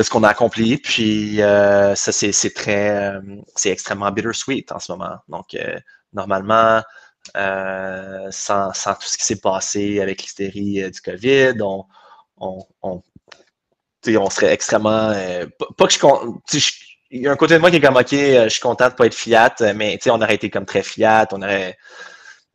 [0.01, 0.77] ce qu'on a accompli.
[0.77, 3.19] Puis euh, ça, c'est très,
[3.55, 5.17] c'est extrêmement bittersweet en ce moment.
[5.29, 5.57] Donc
[6.13, 6.81] normalement,
[7.33, 11.85] sans, tout ce qui s'est passé avec l'hystérie du COVID, on,
[12.37, 13.01] on,
[14.29, 15.13] serait extrêmement.
[15.77, 16.71] pas que je,
[17.11, 18.93] il y a un côté de moi qui est comme OK, je suis content de
[18.93, 21.77] pas être fiat, mais on aurait été comme très fiat, on aurait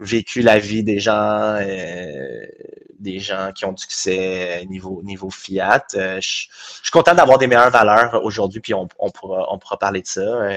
[0.00, 2.46] vécu la vie des gens, euh,
[2.98, 5.84] des gens qui ont du succès niveau, niveau Fiat.
[5.94, 10.06] je, suis content d'avoir des meilleures valeurs aujourd'hui, puis on, pourra, on pourra parler de
[10.06, 10.48] ça.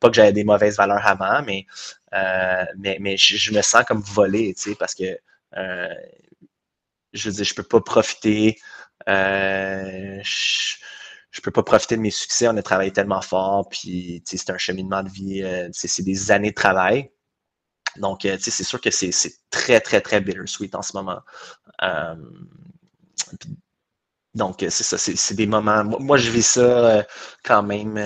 [0.00, 1.66] pas que j'avais des mauvaises valeurs avant, mais,
[2.78, 5.18] mais, mais je, me sens comme volé, tu sais, parce que
[7.12, 8.58] je veux dire, je peux pas profiter.
[9.06, 10.20] Je,
[11.30, 12.48] je peux pas profiter de mes succès.
[12.48, 16.50] On a travaillé tellement fort, puis c'est un cheminement de vie, euh, c'est des années
[16.50, 17.10] de travail.
[17.96, 19.12] Donc, euh, c'est sûr que c'est
[19.50, 21.20] très, très, très bittersweet en ce moment.
[21.82, 22.14] Euh,
[24.34, 25.82] donc, c'est ça, c'est des moments.
[25.84, 27.04] Moi, je vis ça
[27.42, 27.98] quand même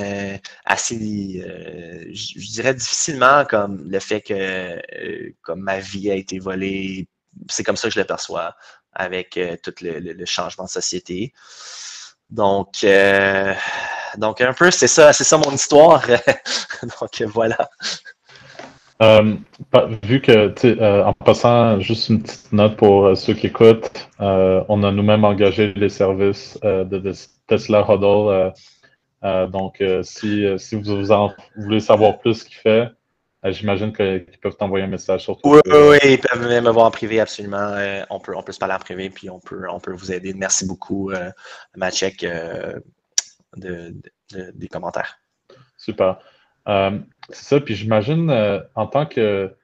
[0.65, 7.09] assez, je dirais difficilement, comme le fait que comme ma vie a été volée.
[7.51, 8.55] C'est comme ça que je le perçois
[8.95, 11.33] avec tout le changement de société.
[12.31, 13.53] Donc, euh,
[14.19, 16.05] donc un peu, c'est ça, c'est ça mon histoire.
[16.83, 17.69] donc voilà.
[19.03, 19.35] Euh,
[20.03, 24.91] vu que, euh, en passant, juste une petite note pour ceux qui écoutent, on a
[24.91, 27.13] nous-mêmes engagé les services de,
[27.47, 28.53] Tesla Huddle.
[29.51, 32.89] donc, si, si vous, en, voulez savoir plus ce qu'il fait, euh,
[33.53, 37.21] j'imagine qu'ils peuvent t'envoyer un message sur Oui, oui, ils peuvent me voir en privé,
[37.21, 37.57] absolument.
[37.59, 40.13] Euh, on, peut, on peut se parler en privé, puis on peut, on peut vous
[40.13, 40.33] aider.
[40.35, 41.31] Merci beaucoup, euh,
[41.77, 42.27] Machek,
[43.57, 43.95] de,
[44.55, 45.19] des commentaires.
[45.77, 46.19] Super.
[46.67, 48.31] c'est ça, puis j'imagine,
[48.75, 49.55] en tant que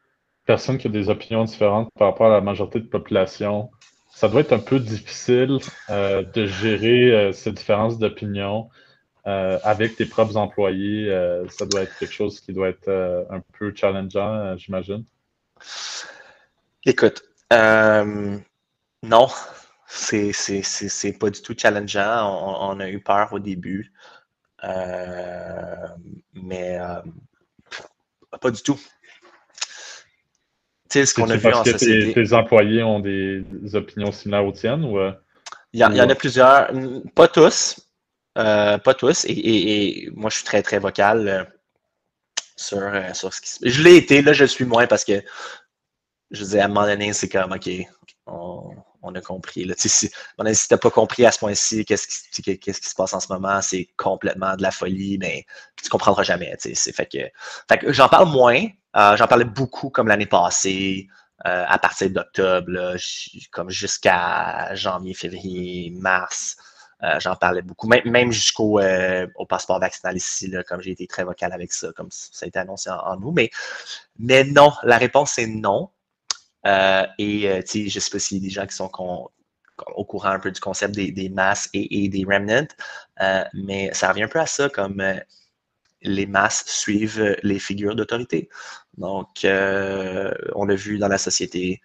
[0.46, 3.70] personne qui a des opinions différentes par rapport à la majorité de la population,
[4.12, 8.68] ça doit être un peu difficile de gérer ces différences d'opinion.
[9.26, 13.22] Euh, avec tes propres employés, euh, ça doit être quelque chose qui doit être euh,
[13.28, 15.04] un peu challengeant, j'imagine.
[16.86, 17.22] Écoute,
[19.02, 19.28] non,
[19.86, 22.70] c'est pas du tout challengeant.
[22.70, 23.92] On, a eu peur au début,
[26.32, 26.78] mais
[28.40, 28.80] pas du tout.
[30.88, 32.14] Tu sais, ce qu'on a vu en société.
[32.14, 34.98] Tes, tes, employés ont des, opinions similaires aux tiennes ou.
[35.72, 36.72] Il y, en a plusieurs,
[37.14, 37.89] pas tous,
[38.38, 39.24] euh, pas tous.
[39.28, 41.44] Et, moi, je suis très, très vocal euh,
[42.56, 45.04] sur, euh, sur ce qui se Je l'ai été, là, je le suis moins parce
[45.04, 45.22] que,
[46.30, 47.68] je disais, à un moment donné, c'est comme, OK,
[48.26, 49.64] on, a compris.
[49.64, 49.74] Là.
[49.76, 53.20] Si, si tu n'as pas compris à ce point-ci qu'est-ce qui, qui se passe en
[53.20, 55.44] ce moment, c'est complètement de la folie, mais
[55.76, 56.56] tu ne comprendras jamais.
[56.60, 57.18] Fait que,
[57.68, 58.66] fait que j'en parle moins.
[58.94, 61.08] j'en parlais beaucoup comme l'année passée.
[61.44, 62.96] à partir d'octobre,
[63.50, 66.56] comme jusqu'à janvier, février, mars.
[67.02, 71.52] Euh, j'en parlais beaucoup, même, jusqu'au euh, passeport vaccinal ici, comme j'ai été très vocal
[71.52, 73.32] avec ça, comme ça a été annoncé en, nous.
[73.32, 75.90] Mais, non, la réponse est non.
[76.66, 78.90] Euh, et je ne sais pas s'il y a des gens qui sont
[79.96, 82.68] au courant un peu du concept des masses et, des remnants,
[83.54, 85.02] mais ça revient un peu à ça, comme
[86.02, 88.50] les masses suivent les figures d'autorité.
[88.98, 91.80] Donc, on l'a vu dans la société.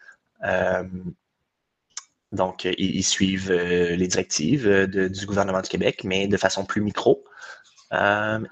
[2.32, 6.66] Donc, euh, ils, suivent euh, les directives euh, du gouvernement du Québec, mais de façon
[6.66, 7.24] plus micro.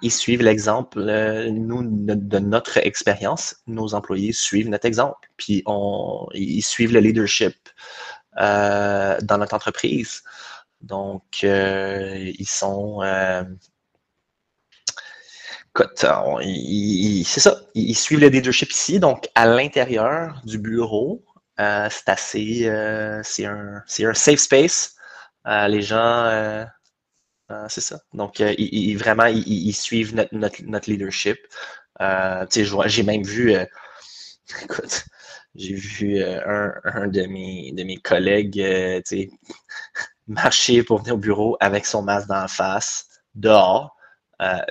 [0.02, 5.64] ils suivent l'exemple, de notre expérience, nos employés suivent notre exemple, puis
[6.34, 7.56] ils suivent le leadership
[8.38, 10.24] dans notre entreprise.
[10.82, 13.02] Donc, ils sont.
[17.26, 19.00] c'est ça, ils suivent le leadership ici.
[19.00, 21.24] Donc, à l'intérieur du bureau,
[21.58, 22.68] c'est assez.
[22.68, 24.96] Euh, c'est un, un, safe space.
[25.48, 26.66] Euh, les gens.
[27.70, 28.00] c'est ça.
[28.14, 31.38] Donc, ils, vraiment, ils, suivent notre, notre, leadership.
[32.50, 33.54] j'ai même vu.
[34.64, 35.06] écoute,
[35.56, 39.04] j'ai vu un, un, de, mes, de mes collègues
[40.28, 43.96] marcher pour venir au bureau avec son masque dans la face, dehors.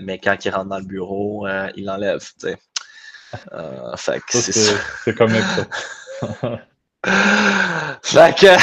[0.00, 2.26] mais quand il rentre dans le bureau, il l'enlève.
[2.36, 2.58] c'est
[5.14, 6.60] comme ça.
[8.02, 8.56] fait que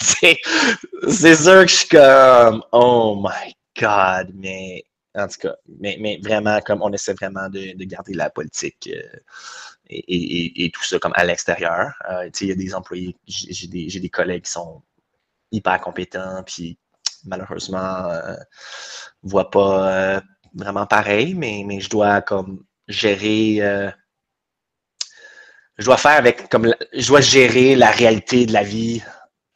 [1.08, 6.18] c'est sûr que je suis comme oh my god, mais en tout cas, mais, mais
[6.22, 9.18] vraiment, comme on essaie vraiment de, de garder la politique euh,
[9.88, 11.92] et, et, et, tout ça comme à l'extérieur.
[12.10, 14.82] Euh, il y a des employés, j'ai des, des, collègues qui sont
[15.50, 16.78] hyper compétents, puis
[17.24, 18.36] malheureusement, euh,
[19.22, 20.20] voient pas euh,
[20.54, 23.92] vraiment pareil, mais, mais je dois comme gérer
[25.78, 29.02] je dois faire avec comme je dois gérer la réalité de la vie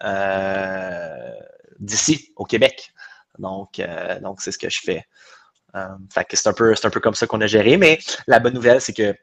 [0.03, 1.33] euh,
[1.79, 2.93] d'ici au Québec.
[3.39, 5.05] Donc, euh, donc c'est ce que je fais.
[5.75, 5.87] Euh,
[6.33, 7.77] c'est un peu c'est un peu comme ça qu'on a géré.
[7.77, 9.15] Mais la bonne nouvelle, c'est que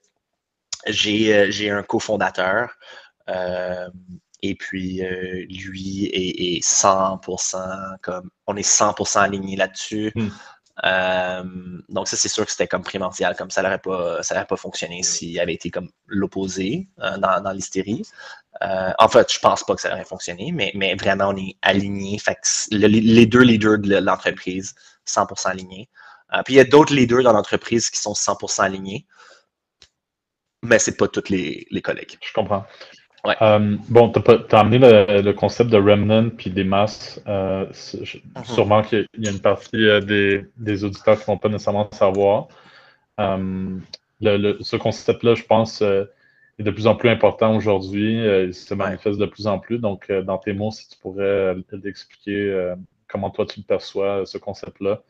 [0.87, 2.75] j'ai un cofondateur.
[4.41, 5.01] et puis
[5.49, 10.11] lui est, 100% comme on est 100% aligné là-dessus.
[10.15, 10.29] Hmm.
[10.81, 15.39] Donc ça, c'est sûr que c'était comme primordial, comme ça n'aurait pas, pas fonctionné s'il
[15.39, 18.03] avait été comme l'opposé dans, dans l'hystérie.
[18.61, 22.19] en fait, je pense pas que ça aurait fonctionné, mais, mais vraiment, on est alignés.
[22.71, 24.73] les deux leaders de l'entreprise,
[25.07, 25.89] 100% alignés.
[26.45, 29.05] puis il y a d'autres leaders dans l'entreprise qui sont 100% alignés
[30.63, 32.17] mais c'est pas tous les, collègues.
[32.25, 32.65] Je comprends.
[33.25, 37.21] Euh, bon, tu as, amené le, concept de remnant puis des masses.
[37.27, 38.43] Euh, mhm.
[38.43, 40.01] Sûrement qu'il y a une partie euh,
[40.57, 42.47] des, auditeurs qui ne vont pas nécessairement savoir.
[43.17, 48.17] ce concept-là, je pense, est de plus en plus important aujourd'hui.
[48.25, 49.79] il se manifeste de plus en plus.
[49.79, 51.55] Donc, dans tes mots, si tu pourrais
[51.85, 52.73] expliquer
[53.07, 55.01] comment toi tu perçois, ce concept-là,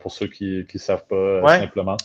[0.00, 1.98] pour ceux qui ne savent pas simplement.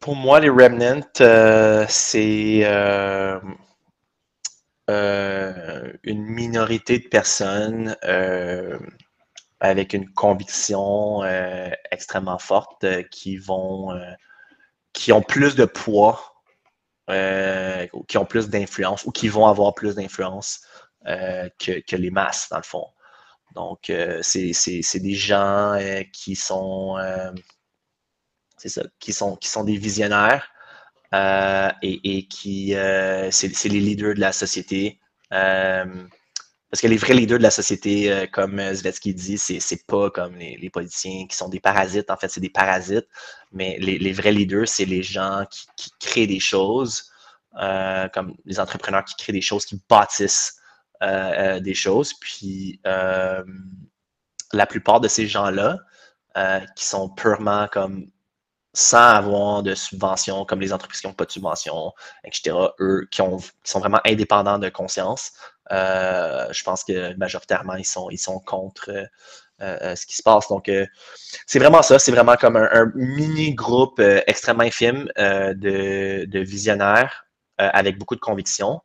[0.00, 3.38] Pour moi, les remnants, euh, c'est euh,
[4.88, 7.94] euh, une minorité de personnes
[9.60, 11.22] avec une conviction
[11.90, 13.90] extrêmement forte qui vont
[14.94, 16.34] qui ont plus de poids,
[18.08, 20.62] qui ont plus d'influence ou qui vont avoir plus d'influence
[21.04, 22.86] que, les masses, dans le fond.
[23.54, 25.78] Donc, c'est des gens
[26.14, 26.96] qui sont
[28.60, 30.50] c'est ça, qui sont, qui sont des visionnaires
[31.14, 35.00] euh, et, qui, euh, c'est les leaders de la société.
[35.32, 35.86] Euh,
[36.70, 40.70] parce que les vrais leaders de la société, comme Zvetsky dit, c'est pas comme les,
[40.70, 42.10] politiciens qui sont des parasites.
[42.10, 43.08] En fait, c'est des parasites.
[43.50, 45.44] Mais les, vrais leaders, c'est les gens
[45.76, 47.10] qui, créent des choses,
[48.12, 50.60] comme les entrepreneurs qui créent des choses, qui bâtissent
[51.02, 52.14] des choses.
[52.20, 55.78] Puis la plupart de ces gens-là,
[56.76, 58.06] qui sont purement comme
[58.72, 61.92] sans avoir de subventions, comme les entreprises qui n'ont pas de subventions,
[62.24, 65.32] etc., eux qui, ont, sont vraiment indépendants de conscience,
[65.72, 69.06] euh, je pense que majoritairement, ils sont, ils sont contre euh,
[69.60, 70.48] euh, ce qui se passe.
[70.48, 70.70] Donc,
[71.46, 77.26] c'est vraiment ça, c'est vraiment comme un, mini-groupe extrêmement infime de, de, visionnaires
[77.58, 78.80] avec beaucoup de convictions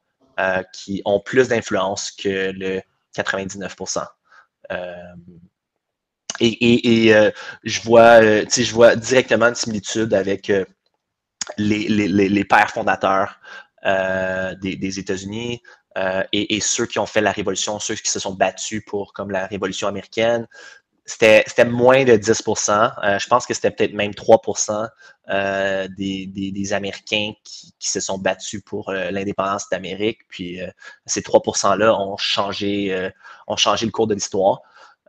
[0.73, 2.81] qui ont plus d'influence que le
[3.15, 4.05] 99%.
[6.39, 7.31] Et, euh,
[7.63, 10.65] je, vois, euh, vois directement une similitude avec euh,
[11.57, 13.39] les, pères fondateurs
[14.61, 15.61] des, États-Unis
[16.33, 19.47] et, ceux qui ont fait la révolution, ceux qui se sont battus pour comme la
[19.47, 20.47] révolution américaine.
[21.07, 24.89] C'était moins de 10% Je pense que c'était peut-être même 3%
[25.95, 30.21] des, Américains qui, se sont battus pour l'indépendance d'Amérique.
[30.27, 30.59] Puis
[31.05, 33.11] ces 3 %-là ont changé,
[33.47, 34.63] ont changé le cours de l'histoire.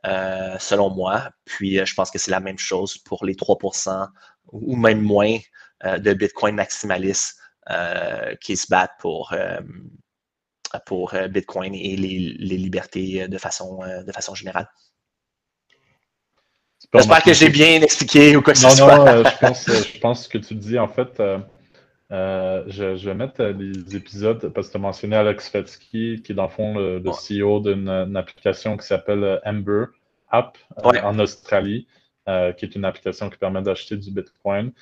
[0.07, 1.31] Euh, selon moi.
[1.45, 4.07] Puis, euh, je pense que c'est la même chose pour les 3%
[4.53, 5.39] ou même moins
[5.85, 7.39] euh, de Bitcoin maximalistes
[8.41, 9.35] qui se battent pour,
[10.87, 14.71] pour Bitcoin et les, libertés de façon, de façon générale.
[16.95, 18.99] J'espère que j'ai bien expliqué ou quoi que ce soit.
[18.99, 21.21] Non, je, pense, je pense que tu dis, en fait,
[22.09, 26.45] je, vais mettre les épisodes parce que tu as mentionné Alex Fetsky, qui est dans
[26.45, 29.87] le fond le, CEO d'une application qui s'appelle Ember,
[30.31, 31.87] App euh, en Australie,
[32.29, 34.73] euh, qui est une application qui permet d'acheter du Bitcoin.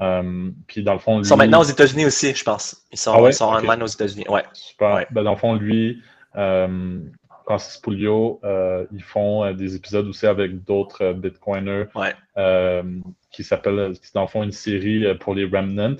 [0.00, 2.84] Euh, puis dans le fond, Ils sont maintenant aux États-Unis aussi, je pense.
[2.90, 4.24] Ils sont, ah sont aux États-Unis.
[4.28, 4.44] Ouais.
[4.52, 5.06] Super.
[5.10, 6.02] Ben, dans le fond, lui,
[7.44, 8.40] Francis Pouliot,
[8.92, 11.84] ils font des épisodes aussi avec d'autres Bitcoiners
[13.30, 15.96] qui s'appellent, dans le fond, une série pour les Remnants.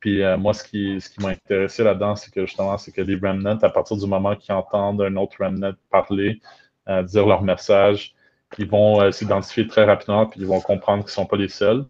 [0.00, 3.14] Puis moi, ce qui, ce qui m'a intéressé là-dedans, c'est que justement, c'est que les
[3.14, 6.40] Remnants, à partir du moment qu'ils entendent un autre Remnant parler,
[6.88, 8.14] dire leur message,
[8.58, 11.48] ils vont euh, s'identifier très rapidement, puis ils vont comprendre qu'ils ne sont pas les
[11.48, 11.84] seuls.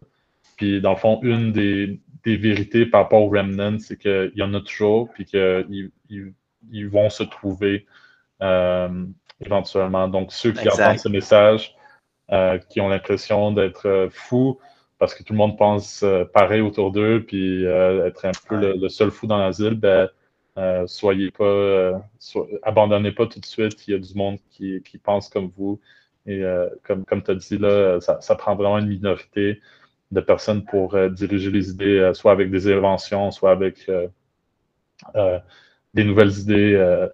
[0.57, 4.53] Puis, dans le fond, une des, vérités par rapport aux remnants, c'est qu'il y en
[4.53, 5.91] a toujours, puis qu'ils
[6.71, 7.85] ils, vont se trouver
[8.41, 9.05] euh,
[9.45, 10.07] éventuellement.
[10.07, 11.75] Donc, ceux qui entendent ce message,
[12.31, 14.59] euh, qui ont l'impression d'être fous,
[14.97, 19.11] parce que tout le monde pense pareil autour d'eux, puis être un peu le, seul
[19.11, 20.09] fou dans l'asile, ben,
[20.87, 22.01] soyez pas,
[22.63, 23.87] abandonnez pas tout de suite.
[23.87, 25.79] Il y a du monde qui, qui pense comme vous,
[26.25, 29.61] et euh, comme, comme tu as dit, là, ça, prend vraiment une minorité
[30.11, 33.89] de personnes pour euh, diriger les idées, euh, soit avec des inventions, soit avec
[35.93, 37.07] des nouvelles idées,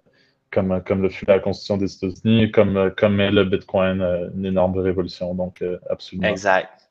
[0.50, 4.00] comme, comme le fut la Constitution des États-Unis, comme, comme est le Bitcoin,
[4.34, 5.34] une énorme révolution.
[5.34, 6.28] Donc, absolument.
[6.28, 6.90] Exact.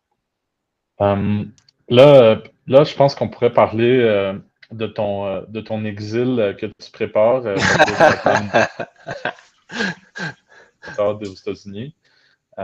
[1.00, 1.52] Hum,
[1.90, 4.34] là, là, je pense qu'on pourrait parler
[4.72, 7.44] de, ton, de ton exil que tu prépares.
[11.20, 11.96] des États-Unis.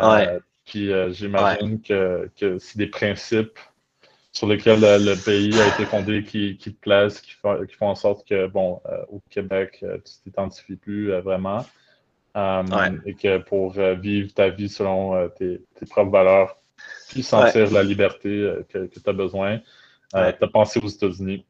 [0.03, 2.29] Euh, puis euh, j'imagine que,
[2.59, 3.59] c'est des principes
[4.31, 8.47] sur lesquels le, pays a été fondé qui, te plaisent, qui font, en sorte que,
[8.47, 11.65] bon, euh, au Québec, tu t'identifies plus vraiment.
[12.35, 16.57] et que pour vivre ta vie selon tes, propres valeurs,
[17.09, 19.59] puis sentir la liberté que, tu as besoin,
[20.11, 21.45] tu as pensé aux États-Unis.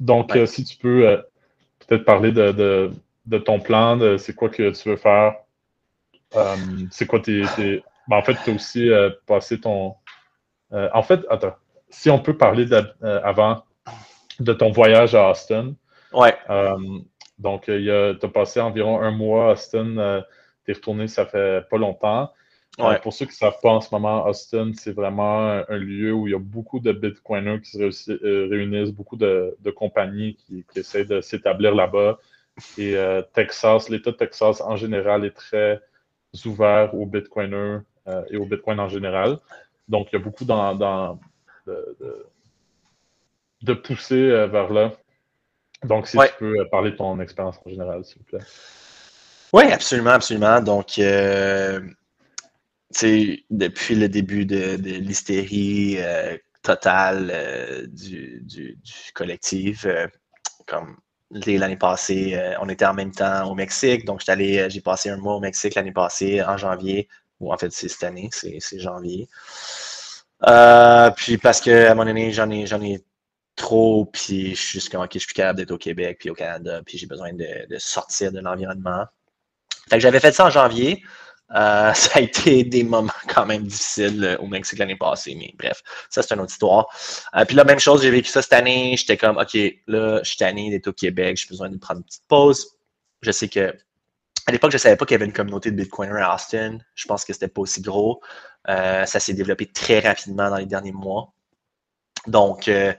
[0.00, 1.22] Donc, si tu peux
[1.86, 2.90] peut-être parler de,
[3.26, 5.36] de, ton plan, de c'est quoi que tu veux faire,
[6.90, 7.42] c'est quoi tes.
[8.06, 8.90] Ben, en fait, tu as aussi
[9.26, 9.94] passé ton.
[10.72, 11.54] en fait, attends,
[11.90, 12.66] si on peut parler
[13.02, 13.64] avant
[14.40, 15.74] de ton voyage à Austin.
[16.12, 16.34] Ouais.
[16.50, 16.76] Euh,
[17.38, 19.96] donc, tu as passé environ un mois à Austin.
[19.98, 20.20] Euh,
[20.64, 22.30] tu es retourné, ça fait pas longtemps.
[22.80, 26.12] Euh, pour ceux qui ne savent pas en ce moment, Austin, c'est vraiment un, lieu
[26.12, 30.80] où il y a beaucoup de Bitcoiners qui se réunissent, beaucoup de, compagnies qui, qui,
[30.80, 32.18] essaient de s'établir là-bas.
[32.76, 32.96] Et
[33.32, 35.80] Texas, l'État de Texas en général est très
[36.46, 37.78] ouvert aux Bitcoiners
[38.30, 39.38] et aux Bitcoin en général.
[39.88, 41.18] Donc, il y a beaucoup dans, dans
[41.66, 41.96] de,
[43.64, 44.92] de pousser euh, vers là.
[45.84, 48.46] Donc, si tu peux euh, parler de ton expérience en général, s'il vous plaît.
[49.52, 50.60] Oui, absolument, absolument.
[50.60, 51.80] Donc, euh,
[53.00, 55.98] depuis le début de, l'hystérie
[56.62, 58.78] totale du,
[59.14, 59.86] collectif,
[60.66, 60.96] comme
[61.30, 64.04] l'année passée, on était en même temps au Mexique.
[64.04, 67.08] Donc, j'ai passé un mois au Mexique l'année passée, en janvier,
[67.40, 69.28] ou en fait, c'est cette année, c'est janvier.
[71.16, 73.04] puis parce qu'à un moment j'en ai, ai
[73.56, 76.34] trop, puis je suis juste comme, ok, je suis capable d'être au Québec, puis au
[76.34, 79.04] Canada, puis j'ai besoin de, sortir de l'environnement.
[79.88, 81.02] Fait que j'avais fait ça en janvier.
[81.52, 85.54] Euh, ça a été des moments quand même difficiles euh, au Mexique l'année passée, mais
[85.58, 86.86] bref, ça c'est une autre histoire.
[87.36, 88.94] Euh, puis la même chose, j'ai vécu ça cette année.
[88.96, 89.54] J'étais comme, OK,
[89.86, 92.78] là, je suis tanné d'être au Québec, j'ai besoin de prendre une petite pause.
[93.22, 93.74] Je sais que
[94.46, 96.78] à l'époque, je ne savais pas qu'il y avait une communauté de Bitcoiners à Austin.
[96.94, 98.20] Je pense que c'était pas aussi gros.
[98.66, 101.33] ça s'est développé très rapidement dans les derniers mois.
[102.26, 102.92] Donc, euh,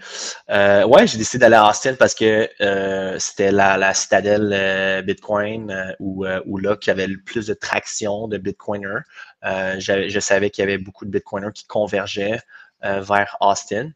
[0.51, 6.25] euh, ouais, j'ai décidé d'aller à Austin parce que euh, c'était la, citadelle Bitcoin où,
[6.25, 9.01] là, qu'il y avait le plus de traction de Bitcoiners.
[9.43, 12.39] je savais qu'il y avait beaucoup de Bitcoiners qui convergeaient
[12.81, 13.89] vers Austin.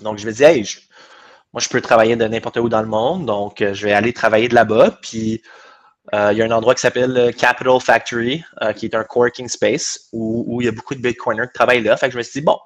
[0.00, 0.66] Donc, je me disais, hey,
[1.52, 4.48] moi, je peux travailler de n'importe où dans le monde, donc je vais aller travailler
[4.48, 4.98] de là-bas.
[5.00, 5.42] Puis,
[6.12, 8.44] il y a un endroit qui s'appelle Capital Factory,
[8.76, 11.82] qui est un coworking space où, où, il y a beaucoup de Bitcoiners qui travaillent
[11.82, 11.96] là.
[11.96, 12.58] Fait que je me suis dit, bon,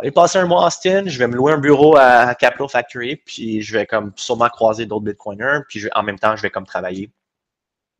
[0.00, 3.16] aller passer un mois à Austin, je vais me louer un bureau à Capital Factory,
[3.16, 6.66] puis je vais comme sûrement croiser d'autres Bitcoiners, puis en même temps, je vais comme
[6.66, 7.10] travailler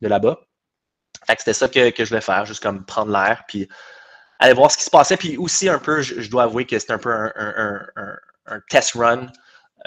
[0.01, 0.39] de là-bas.
[1.27, 3.67] Fait que c'était ça que, je voulais faire, juste comme prendre l'air, puis
[4.39, 5.17] aller voir ce qui se passait.
[5.17, 9.27] Puis aussi un peu, je, dois avouer que c'était un peu un, test run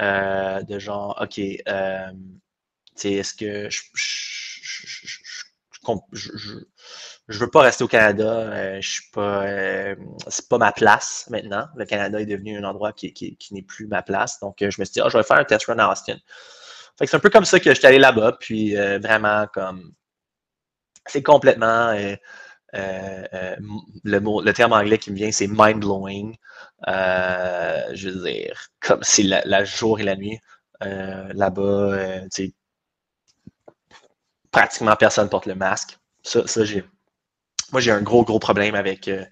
[0.00, 2.12] euh, de genre, OK, euh,
[3.02, 3.82] est-ce que je,
[6.12, 6.58] je,
[7.28, 8.24] veux pas rester au Canada.
[8.24, 9.96] Euh, je suis pas, euh,
[10.28, 11.66] c'est pas ma place maintenant.
[11.76, 14.40] Le Canada est devenu un endroit qui, n'est plus ma place.
[14.40, 16.16] Donc, euh, je me suis dit, ah, je vais faire un test run à Austin.
[16.98, 18.36] Fait que c'est un peu comme ça que je suis allé là-bas.
[18.40, 19.92] Puis vraiment, comme,
[21.06, 21.92] c'est complètement
[22.72, 26.36] le mot, le terme anglais qui me vient, c'est mind blowing.
[26.86, 30.38] je veux dire, comme c'est la, jour et la nuit
[30.80, 32.20] là-bas.
[34.52, 35.98] pratiquement personne porte le masque.
[36.22, 36.84] Ça, ça j'ai
[37.72, 39.24] moi, j'ai un gros, gros problème avec euh,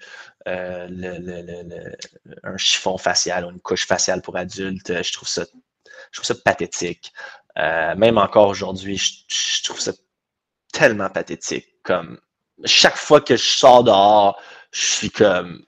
[0.49, 1.97] euh, le,
[2.43, 5.03] un chiffon facial ou une couche faciale pour adultes.
[5.03, 5.45] Je trouve ça,
[6.11, 7.12] je trouve ça pathétique.
[7.59, 9.93] Euh, même encore aujourd'hui, je, trouve ça
[10.72, 11.66] tellement pathétique.
[11.83, 12.18] Comme
[12.64, 14.41] chaque fois que je sors dehors,
[14.72, 15.64] je suis comme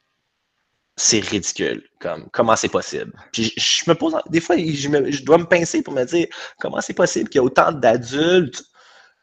[0.96, 1.88] c'est ridicule.
[1.98, 3.12] Comme, comment c'est possible?
[3.32, 6.28] Puis je, me pose, des fois, je, je, dois me pincer pour me dire
[6.60, 8.64] comment c'est possible qu'il y ait autant d'adultes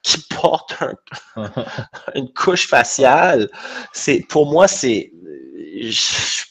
[0.03, 0.75] qui porte
[2.15, 3.49] une couche faciale,
[3.93, 5.11] c'est pour moi, c'est.
[5.77, 6.43] Je,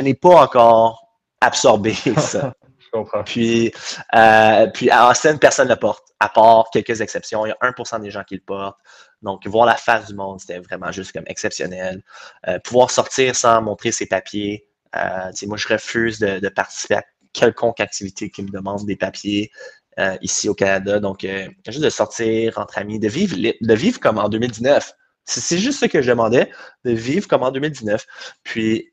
[0.00, 1.02] n'ai pas encore
[1.40, 2.54] absorbé ça.
[2.78, 3.24] je comprends.
[3.24, 3.72] Puis,
[4.14, 7.46] euh, puis à Austin, personne ne le porte, à part quelques exceptions.
[7.46, 8.80] Il y a 1% des gens qui le portent.
[9.22, 12.02] Donc, voir la face du monde, c'était vraiment juste comme exceptionnel.
[12.46, 14.66] Euh, pouvoir sortir sans montrer ses papiers.
[14.96, 17.02] Euh, moi, je refuse de, de participer à
[17.32, 19.50] quelconque activité qui me demande des papiers.
[19.98, 21.00] Euh, ici au Canada.
[21.00, 24.92] Donc, euh, juste de sortir entre amis, de vivre, de vivre comme en 2019.
[25.24, 26.52] C'est juste ce que je demandais,
[26.84, 28.06] de vivre comme en 2019.
[28.44, 28.92] Puis,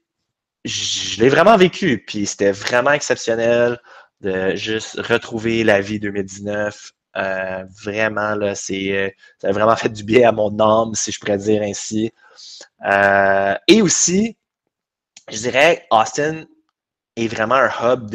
[0.63, 2.03] je l'ai vraiment vécu.
[2.07, 3.79] Puis, c'était vraiment exceptionnel
[4.21, 6.93] de juste retrouver la vie 2019.
[7.17, 11.19] Euh, vraiment, là, c'est, ça a vraiment fait du bien à mon âme, si je
[11.19, 12.11] pourrais dire ainsi.
[13.67, 14.37] et aussi,
[15.29, 16.45] je dirais, Austin
[17.15, 18.09] est vraiment un hub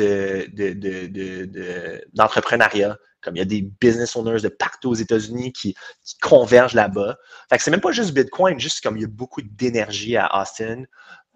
[2.14, 2.88] d'entrepreneuriat.
[2.88, 5.74] De, de, comme il y a des business owners de partout aux États-Unis qui,
[6.20, 7.16] convergent là-bas.
[7.48, 10.40] Fait que c'est même pas juste Bitcoin, juste comme il y a beaucoup d'énergie à
[10.40, 10.84] Austin.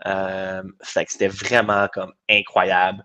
[0.06, 3.04] Euh, fait que c'était vraiment comme incroyable.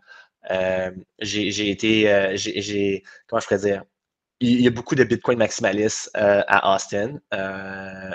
[0.51, 3.83] Euh, j'ai été, euh, j'ai, comment je pourrais dire,
[4.39, 7.19] il y a beaucoup de Bitcoin maximalistes à Austin,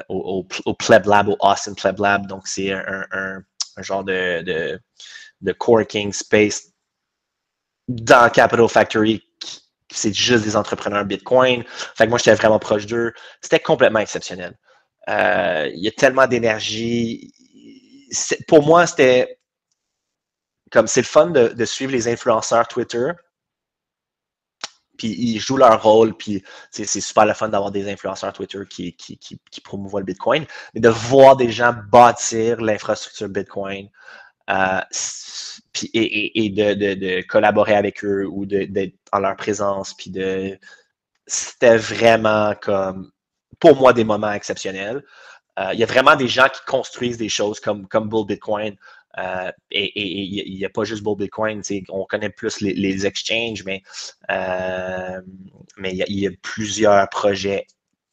[0.09, 0.45] au,
[0.79, 2.27] Pleb Lab, au Austin Pleb Lab.
[2.27, 3.43] Donc, c'est un,
[3.83, 4.81] genre de, de,
[5.45, 6.73] de coworking space
[7.89, 9.23] dans Capital Factory
[9.95, 11.65] c'est juste des entrepreneurs Bitcoin.
[11.95, 13.13] Fait que moi, j'étais vraiment proche d'eux.
[13.41, 14.59] C'était complètement exceptionnel.
[15.09, 17.33] Euh, il y a tellement d'énergie.
[18.49, 19.39] Pour moi, c'était
[20.71, 23.13] comme c'est le fun de, suivre les influenceurs Twitter.
[24.99, 28.95] Puis ils jouent leur rôle, puis c'est super le fun d'avoir des influenceurs Twitter qui,
[28.95, 30.47] qui, qui, promouvoient le Bitcoin.
[30.73, 33.89] Mais de voir des gens bâtir l'infrastructure Bitcoin,
[34.51, 34.81] euh,
[35.95, 39.95] et, de, collaborer avec eux ou d'être en leur présence.
[39.95, 40.59] Puis de,
[41.27, 43.11] c'était vraiment comme,
[43.61, 45.03] pour moi, des moments exceptionnels.
[45.59, 48.77] Euh, il y a vraiment des gens qui construisesent des choses comme, comme Bull Bitcoin.
[49.19, 53.81] Euh, et il n'y a pas juste Bull Bitcoin, on connaît plus les, exchanges, mais,
[55.77, 57.65] mais il y, a, plusieurs projets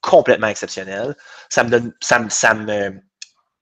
[0.02, 1.16] complètement exceptionnels.
[1.50, 3.02] Ça me donne, ça ça me,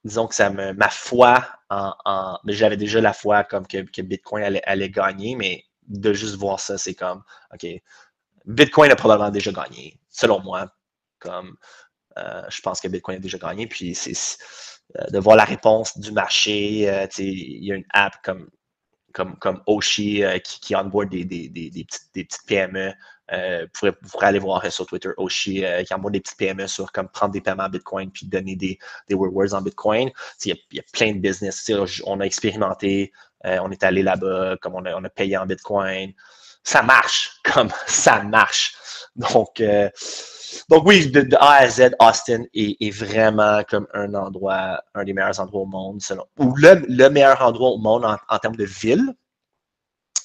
[0.10, 4.43] disons que ça me, ma foi en, mais j'avais déjà la foi comme que, Bitcoin
[4.43, 7.66] allait, gagner, mais de juste voir ça, c'est comme, OK,
[8.45, 10.74] Bitcoin a probablement déjà gagné, selon moi.
[11.20, 11.57] Comme,
[12.18, 13.68] euh, je pense que Bitcoin a déjà gagné.
[13.68, 14.14] Puis, c'est
[14.97, 16.89] euh, de voir la réponse du marché.
[16.89, 18.49] Euh, il y a une app comme,
[19.14, 22.93] comme, comme Oshi qui, qui onboard des, des, des, des petites PME
[23.34, 26.92] euh, vous, pourrez, aller voir sur Twitter Oshi euh, qui envoie des petites PME sur
[26.92, 30.10] comme prendre des paiements en Bitcoin puis donner des, des rewards en Bitcoin.
[30.46, 31.72] Il y, a, plein de business.
[32.06, 33.12] On a expérimenté,
[33.46, 36.14] euh, on est allé là-bas, comme on a, on a, payé en Bitcoin.
[36.64, 38.74] Ça marche, comme ça marche.
[39.16, 39.62] Donc,
[40.70, 45.40] donc oui, de, A à Z, Austin est, vraiment comme un endroit, un des meilleurs
[45.40, 48.66] endroits au monde, selon, ou le, le meilleur endroit au monde en, en termes de
[48.66, 49.14] ville,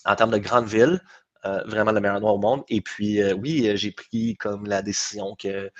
[0.04, 1.00] en termes de grande ville.
[1.46, 2.64] Euh, vraiment le meilleur endroit au monde.
[2.68, 5.70] Et puis, euh, oui, euh, j'ai pris comme la décision que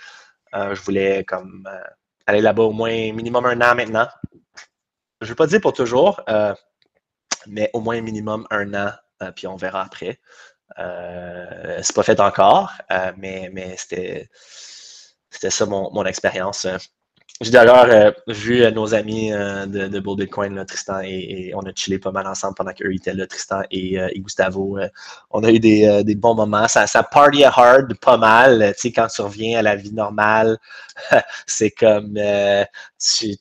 [0.53, 1.69] je voulais comme
[2.27, 4.07] aller là-bas au moins minimum un an maintenant.
[5.21, 6.21] Je ne vais pas dire pour toujours,
[7.49, 8.93] mais au moins minimum un an,
[9.35, 10.21] puis on verra après.
[10.77, 12.71] c'est pas fait encore,
[13.17, 14.29] mais, mais c'était,
[15.29, 16.69] c'était ça mon, mon expérience.
[17.41, 21.61] J'ai d'ailleurs euh, vu euh, nos amis euh, de, de, Bull Bitcoin, Tristan, et, on
[21.62, 24.79] a chillé pas mal ensemble pendant qu'eux étaient là, Tristan et, Gustavo.
[25.31, 26.68] on a eu des, bons moments.
[26.68, 28.72] Ça, ça party hard pas mal.
[28.75, 30.59] Tu sais, quand tu reviens à la vie normale,
[31.47, 32.14] c'est comme
[32.99, 33.37] tu,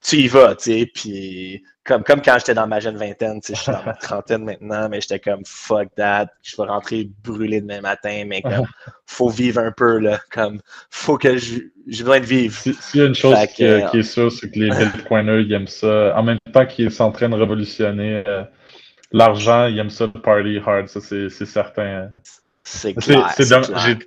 [0.00, 3.54] tu, y vas, tu sais, puis comme, comme quand j'étais dans ma jeune vingtaine, je
[3.54, 7.80] suis dans ma trentaine maintenant, mais j'étais comme fuck that, je vais rentrer brûlé demain
[7.80, 8.66] matin, mais comme
[9.06, 10.60] faut vivre un peu, là, comme
[10.90, 12.54] faut que je, je besoin de vivre.
[12.54, 16.14] S'il y a une chose qui, est sûre, c'est que les Bitcoiners, ils aiment ça.
[16.14, 18.44] En même temps qu'ils sont en train de révolutionner euh,
[19.10, 22.10] l'argent, ils aiment ça le party hard, ça c'est certain.
[22.70, 23.34] C'est clair.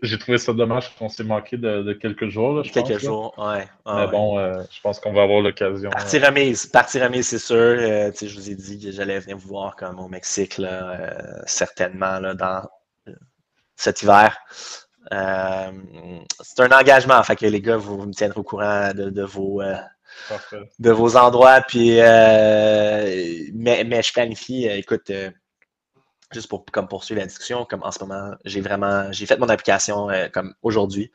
[0.04, 2.54] J'ai trouvé ça dommage qu'on s'est manqué de, quelques jours.
[2.54, 3.68] Là, je quelques jours, ouais.
[3.86, 5.90] Mais bon, euh, je pense qu'on va avoir l'occasion.
[5.90, 6.28] Partie euh...
[6.28, 7.56] remise, partie remise, c'est sûr.
[7.56, 12.20] Euh, je vous ai dit que j'allais venir vous voir comme au Mexique, là, certainement,
[12.20, 12.62] là, dans
[13.76, 14.38] cet hiver.
[15.10, 19.62] c'est un engagement, fait que les gars, vous, me tiendrez au courant de, de vos.
[20.80, 25.12] de vos endroits, puis mais, mais je planifie, écoute,
[26.32, 29.50] juste pour comme poursuivre la discussion, comme en ce moment, j'ai vraiment j'ai fait mon
[29.50, 31.12] application euh, comme aujourd'hui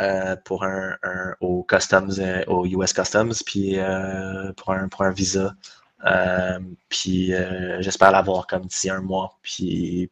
[0.00, 0.96] euh, pour un,
[1.40, 3.78] au customs, euh, au US Customs, puis
[4.56, 5.54] pour un pour un visa.
[6.88, 7.32] puis
[7.80, 10.10] j'espère l'avoir comme d'ici un mois, puis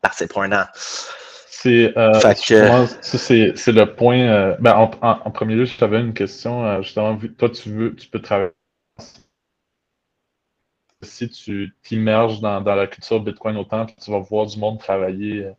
[0.00, 0.64] partir pour un an.
[0.72, 1.92] C'est
[3.56, 4.56] c'est le point.
[4.60, 6.80] Ben, en, en, premier lieu, je t'avais une question.
[6.82, 8.52] justement, toi, tu veux, tu peux travailler
[11.02, 15.44] si tu t'immerges dans, la culture Bitcoin autant, puis tu vas voir du monde travailler
[15.44, 15.52] euh,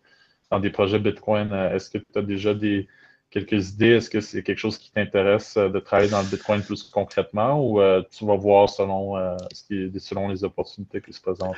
[0.50, 2.88] dans des projets Bitcoin, euh, est-ce que tu as déjà des,
[3.30, 3.96] quelques idées?
[3.96, 7.60] Est-ce que c'est quelque chose qui t'intéresse euh, de travailler dans le Bitcoin plus concrètement
[7.60, 7.80] ou
[8.12, 11.56] tu vas voir selon, selon les opportunités qui se présentent?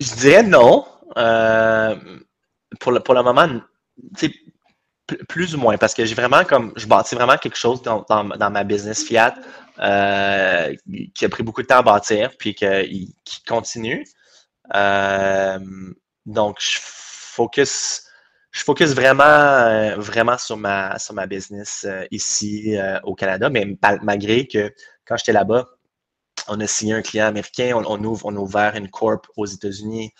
[0.00, 0.84] Je dirais non.
[2.80, 3.60] pour, le, pour le moment,
[5.28, 8.50] plus ou moins, parce que j'ai vraiment comme je bâtis vraiment quelque chose dans, dans
[8.50, 9.34] ma business Fiat
[9.78, 10.74] euh,
[11.14, 14.04] qui a pris beaucoup de temps à bâtir, puis qui continue.
[14.74, 15.58] Euh,
[16.26, 18.02] donc, je focus,
[18.50, 24.46] je focus vraiment, euh, vraiment sur ma, sur ma business ici au Canada, mais malgré
[24.46, 24.72] que
[25.06, 25.66] quand j'étais là-bas,
[26.48, 30.12] on a signé un client américain, on, ouvre, on a ouvert une corp aux États-Unis,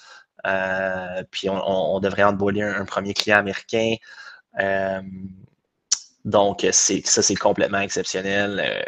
[1.30, 3.96] puis on, devrait onboarder un, un, premier client américain.
[6.24, 8.84] Donc, ça, c'est complètement exceptionnel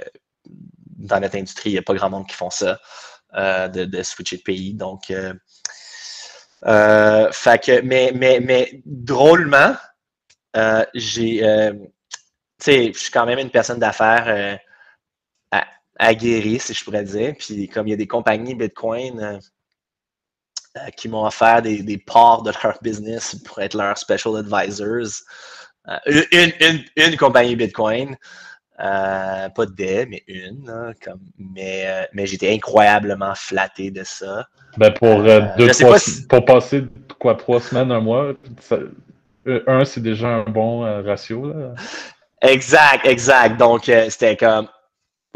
[1.05, 2.81] dans notre industrie, il n'y a pas grand monde qui font ça,
[3.35, 4.75] euh, de, switcher de pays.
[4.75, 5.35] Donc, euh,
[7.83, 9.77] mais, mais, mais drôlement,
[10.95, 14.59] j'ai, tu sais, je suis quand même une personne d'affaires
[15.99, 17.35] aguerrie, si je pourrais dire.
[17.39, 19.41] Puis comme il y a des compagnies Bitcoin
[20.77, 25.23] euh, qui m'ont offert des, des, parts de leur business pour être leurs special advisors.
[25.89, 28.17] Euh, une, une, une, compagnie Bitcoin,
[28.81, 30.95] euh, pas des, mais une.
[31.05, 34.49] comme, mais mais j'étais incroyablement flatté de ça.
[34.77, 35.71] Ben pour, deux,
[36.29, 36.87] pour passer
[37.21, 38.33] quoi, trois semaines, un mois,
[39.47, 41.53] un, c'est déjà un bon ratio.
[41.53, 41.75] Là.
[42.43, 43.59] Exact, exact.
[43.59, 44.69] Donc, c'était comme,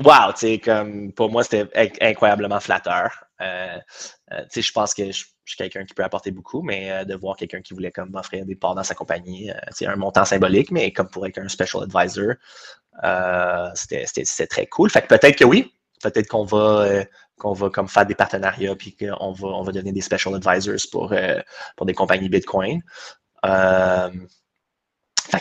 [0.04, 3.27] wow, tu sais, comme, pour moi, c'était incroyablement flatteur.
[3.40, 3.78] Euh,
[4.32, 7.36] euh, je pense que je, suis quelqu'un qui peut apporter beaucoup, mais euh, de voir
[7.36, 10.92] quelqu'un qui voulait comme m'offrir des parts dans sa compagnie, c'est un montant symbolique, mais
[10.92, 12.34] comme pour être un special advisor,
[13.74, 14.90] c'était très cool.
[14.90, 15.72] Fait que peut-être que oui,
[16.02, 17.04] peut-être qu'on va
[17.44, 21.14] va comme faire des partenariats puis qu'on va, on va devenir des special advisors pour,
[21.76, 22.82] pour des compagnies Bitcoin.
[23.44, 24.10] fait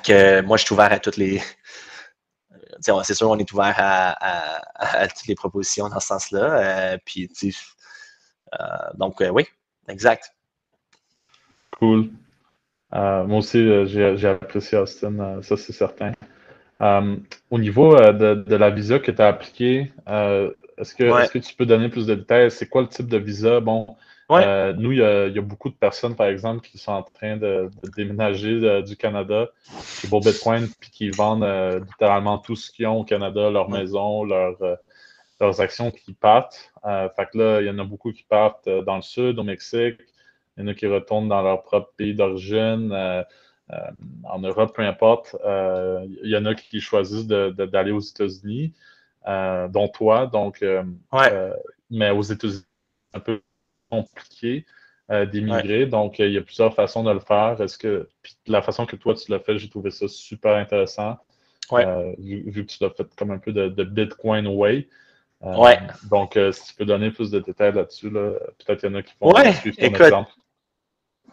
[0.03, 1.41] que moi, je suis ouvert à toutes les.
[2.79, 6.97] C'est sûr, on est ouvert à, toutes les propositions dans ce sens-là.
[7.03, 7.29] puis,
[8.95, 9.45] donc, euh, oui,
[9.87, 10.33] exact.
[11.71, 12.09] Cool.
[12.93, 16.13] Euh, moi aussi, j'ai apprécié Austin, ça c'est certain.
[16.79, 21.89] au niveau de, la visa que tu as appliquée, est-ce que, que, tu peux donner
[21.89, 22.51] plus de détails?
[22.51, 23.59] C'est quoi le type de visa?
[23.59, 23.95] Bon,
[24.29, 28.81] nous, il y, a, beaucoup de personnes, par exemple, qui sont en train de, déménager
[28.83, 29.49] du Canada
[29.83, 34.23] chez Beau Bitcoin, puis qui vendent littéralement tout ce qu'ils ont au Canada, leur maison,
[34.23, 34.55] leur,
[35.39, 36.71] leurs actions qui partent.
[36.85, 39.39] Euh, fait que là, il y en a beaucoup qui partent euh, dans le sud,
[39.39, 39.99] au Mexique.
[40.57, 43.23] Il y en a qui retournent dans leur propre pays d'origine, euh,
[44.23, 45.35] en Europe, peu importe.
[45.43, 48.73] il y en a qui choisissent d'aller aux États-Unis,
[49.25, 50.25] dont toi.
[50.25, 50.65] Donc,
[51.91, 52.63] mais aux États-Unis,
[53.11, 53.41] c'est un peu
[53.91, 54.65] compliqué
[55.09, 55.85] d'émigrer.
[55.85, 57.61] Donc, il y a plusieurs façons de le faire.
[57.61, 58.07] Est-ce que
[58.47, 61.17] la façon que toi tu l'as fait, j'ai trouvé ça super intéressant.
[62.17, 64.87] Vu, que tu l'as fait comme un peu de, de Bitcoin way.
[65.43, 65.79] Euh, ouais.
[66.09, 68.95] Donc, euh, si tu peux donner plus de détails là-dessus, là, peut-être qu'il y en
[68.95, 70.31] a qui vont ouais, suivre ton exemple.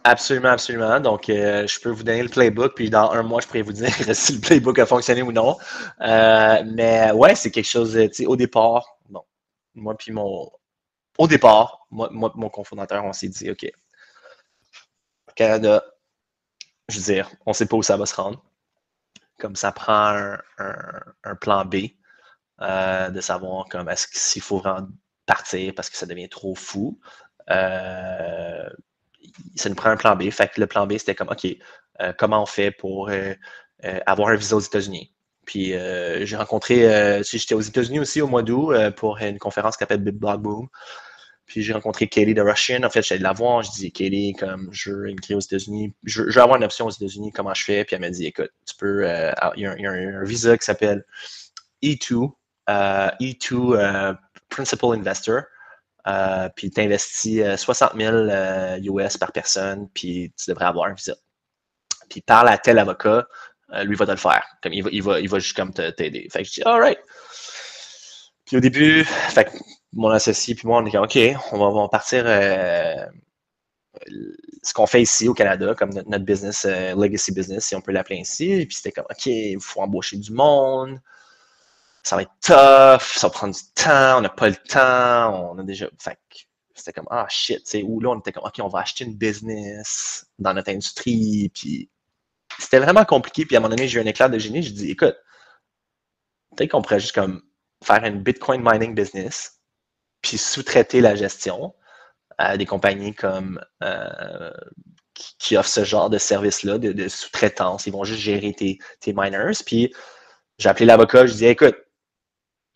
[0.03, 0.99] Absolument, absolument.
[0.99, 3.73] Donc, euh, je peux vous donner le playbook, puis dans un mois, je pourrais vous
[3.73, 5.57] dire si le playbook a fonctionné ou non.
[5.99, 9.23] mais ouais, c'est quelque chose, tu sais, au départ, bon,
[9.73, 10.51] moi puis mon...
[11.17, 13.65] Au départ, moi, moi mon cofondateur, on s'est dit, OK,
[15.33, 15.83] Canada,
[16.89, 18.43] je veux dire, on ne sait pas où ça va se rendre.
[19.39, 21.75] Comme ça prend un plan B.
[22.61, 24.63] Euh, de savoir comme est-ce qu'il faut
[25.25, 26.97] partir parce que ça devient trop fou.
[27.49, 28.69] Euh,
[29.55, 30.29] ça nous prend un plan B.
[30.29, 31.45] Fait que le plan B, c'était comme OK,
[32.01, 33.09] euh, comment on fait pour
[34.05, 35.11] avoir un visa aux États-Unis?
[35.45, 40.01] Puis j'ai rencontré, j'étais aux États-Unis aussi au mois d'août pour une conférence qui s'appelle
[40.01, 40.69] Big Blog Boom.
[41.45, 42.81] Puis j'ai rencontré Kelly de Russian.
[42.83, 43.61] En fait, j'allais la voir.
[43.61, 46.91] Je dis Kelly, comme je veux immigrer aux États-Unis, je, veux avoir une option aux
[46.91, 47.83] États-Unis, comment je fais?
[47.83, 49.05] Puis elle m'a dit écoute, tu peux,
[49.55, 51.03] il y, a un visa qui s'appelle
[51.83, 52.31] E2,
[52.67, 54.13] E2 euh,
[54.49, 55.41] Principal Investor.
[56.07, 61.15] Euh, puis tu investis 60 000 US par personne, puis tu devrais avoir un visa.
[62.09, 63.27] Puis parle à tel avocat,
[63.73, 64.43] euh, lui va te le faire.
[64.61, 66.27] Comme il va, il va, il va juste comme t'aider.
[66.31, 66.99] Fait que je dis, alright.
[68.45, 69.51] Puis au début, fait
[69.93, 71.17] mon associé puis moi, on est comme, OK,
[71.51, 72.25] on va partir
[74.61, 78.19] ce qu'on fait ici au Canada, comme notre, business, legacy business, si on peut l'appeler
[78.19, 78.63] ainsi.
[78.67, 80.99] Puis c'était comme, OK, il faut embaucher du monde
[82.05, 85.57] ça va être tough, ça va prendre du temps, on n'a pas le temps, on
[85.57, 85.87] a déjà.
[85.99, 86.19] Fait
[86.75, 89.05] c'était comme, ah shit, tu sais, ou là, on était comme, OK, on va acheter
[89.05, 91.89] une business dans notre industrie, puis
[92.59, 93.45] c'était vraiment compliqué.
[93.45, 95.15] Puis à un moment donné, j'ai eu un éclair de génie, je dis, écoute,
[96.55, 97.41] peut-être qu'on pourrait juste comme
[97.83, 99.61] faire une Bitcoin mining business,
[100.21, 101.73] puis sous-traiter la gestion
[102.37, 104.51] à des compagnies comme euh,
[105.39, 107.87] qui, offrent ce genre de service-là, de, sous-traitance.
[107.87, 109.63] Ils vont juste gérer tes, tes miners.
[109.65, 109.91] Puis
[110.59, 111.75] j'ai appelé l'avocat, je dis écoute,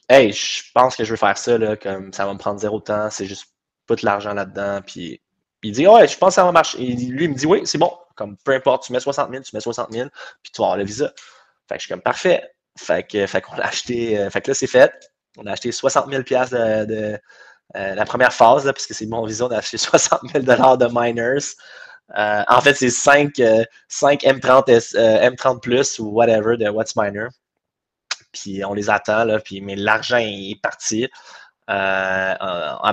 [0.10, 2.80] hey, je pense que je veux faire ça, là, comme ça va me prendre zéro
[2.80, 3.46] temps, c'est juste
[3.88, 4.82] pas de l'argent là-dedans.
[4.86, 5.22] Puis
[5.64, 6.82] il dit, ouais, je pense que ça va marcher.
[6.82, 7.92] Et lui, il me dit, oui, c'est bon.
[8.16, 10.10] Comme peu importe, tu mets 60 000, tu mets 60 000,
[10.44, 11.14] puis tu vas avoir le visa.
[11.68, 12.44] Fait que je suis comme, parfait.
[12.78, 14.92] Fait que, fait qu'on a acheté, euh, fait que là, c'est fait.
[15.38, 17.20] On a acheté 60 000 de, de
[17.76, 20.44] euh, la première phase, là, parce que c'est mon visa, on a acheté 60 000
[20.44, 21.56] de miners.
[22.18, 23.34] Euh, en fait, c'est 5,
[23.88, 27.28] 5 M30, M30 Plus ou whatever de What's Miner
[28.32, 31.08] puis on les attend, là, puis, mais l'argent est parti.
[31.70, 32.34] Euh,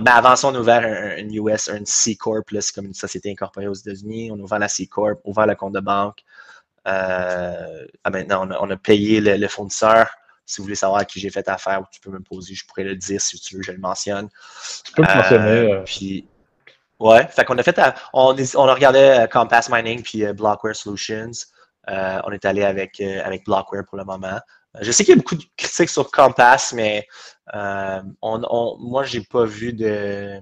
[0.00, 3.30] ben, avant ça, on a ouvert un, US, un C Corp, c'est comme une société
[3.30, 4.30] incorporée aux États-Unis.
[4.30, 6.18] On a ouvert la C Corp, ouvert le compte de banque.
[6.86, 10.08] Euh, ah, maintenant, on a, payé le, fournisseur.
[10.44, 12.84] Si vous voulez savoir à qui j'ai fait affaire, tu peux me poser, je pourrais
[12.84, 14.28] le dire si tu veux, je le mentionne.
[14.84, 15.72] Tu peux le mentionner.
[15.72, 16.28] Euh, puis,
[16.98, 17.78] Ouais, fait qu'on a fait,
[18.14, 21.32] on, on a regardé Compass Mining puis Blockware Solutions.
[21.86, 24.40] on est allé avec, avec Blockware pour le moment.
[24.80, 27.06] Je sais qu'il y a beaucoup de critiques sur Compass, mais
[27.52, 30.40] on, on, moi, j'ai pas vu de.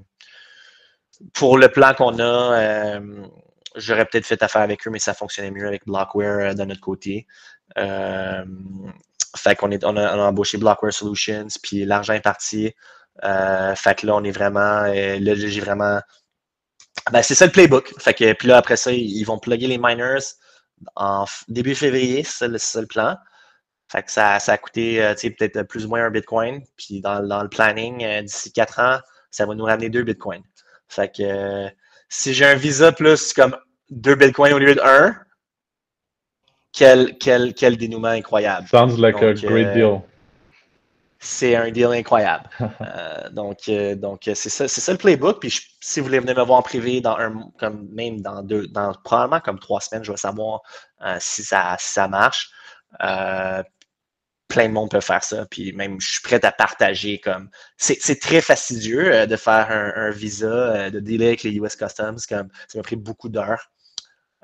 [1.32, 3.00] Pour le plan qu'on a,
[3.76, 7.26] j'aurais peut-être fait affaire avec eux, mais ça fonctionnait mieux avec Blockware de notre côté.
[7.76, 12.72] fait qu'on on a, embauché Blockware Solutions, puis l'argent est parti.
[13.22, 14.82] fait que là, on est vraiment.
[14.82, 16.00] là, j'ai vraiment
[17.12, 17.92] ben, c'est ça le playbook.
[17.98, 20.24] Fait que, puis là, après ça, ils vont plugger les miners
[20.96, 23.16] en début février, c'est ça, le plan.
[23.88, 26.62] Fait que ça, ça a coûté euh, peut-être plus ou moins un Bitcoin.
[26.76, 28.98] Puis dans, le planning, euh, d'ici quatre ans,
[29.30, 30.42] ça va nous ramener deux Bitcoins.
[30.88, 31.68] Fait que euh,
[32.08, 33.56] si j'ai un Visa plus comme
[33.90, 35.16] deux Bitcoins au lieu d'un,
[36.72, 38.66] quel, quel, quel dénouement incroyable.
[38.68, 40.02] Sounds like a great deal
[41.24, 42.48] c'est un deal incroyable.
[42.80, 45.40] Euh, donc, euh, donc c'est ça, c'est ça le playbook.
[45.40, 48.66] Puis si vous voulez venir me voir en privé dans un, comme même dans deux,
[48.68, 50.60] dans probablement comme trois semaines, je vais savoir
[51.04, 52.50] euh, si, ça, ça marche.
[52.98, 55.46] Plein de monde peut faire ça.
[55.50, 57.50] Puis même, je suis prêt à partager comme.
[57.76, 62.16] C'est, très fastidieux de faire un, visa, de dealer avec les US Customs.
[62.28, 63.70] Comme ça m'a pris beaucoup d'heures.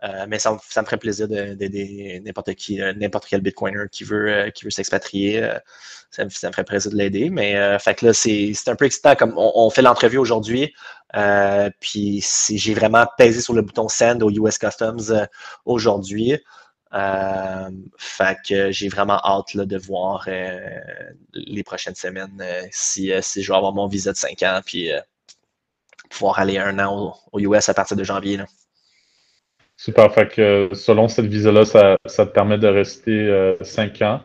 [0.03, 4.32] Euh, mais ça, me ferait plaisir d'aider n'importe qui, euh, n'importe quel Bitcoiner qui veut,
[4.32, 5.46] euh, qui veut s'expatrier.
[6.11, 7.30] Ça me, ferait plaisir de l'aider.
[7.30, 9.14] Mais fait que là, c'est un peu excitant.
[9.14, 10.74] Comme on, fait l'entrevue aujourd'hui,
[11.80, 15.26] puis j'ai vraiment pesé sur le bouton Send au US Customs
[15.64, 16.38] aujourd'hui.
[16.93, 20.28] Fait que j'ai vraiment hâte de voir
[21.34, 24.91] les prochaines semaines si, si je vais avoir mon visa de 5 ans, puis
[26.11, 28.38] pouvoir aller un an au, US à partir de janvier.
[29.76, 30.12] Super.
[30.12, 34.20] Fait que selon cette visa-là, ça, te permet de rester 5 euh, ans.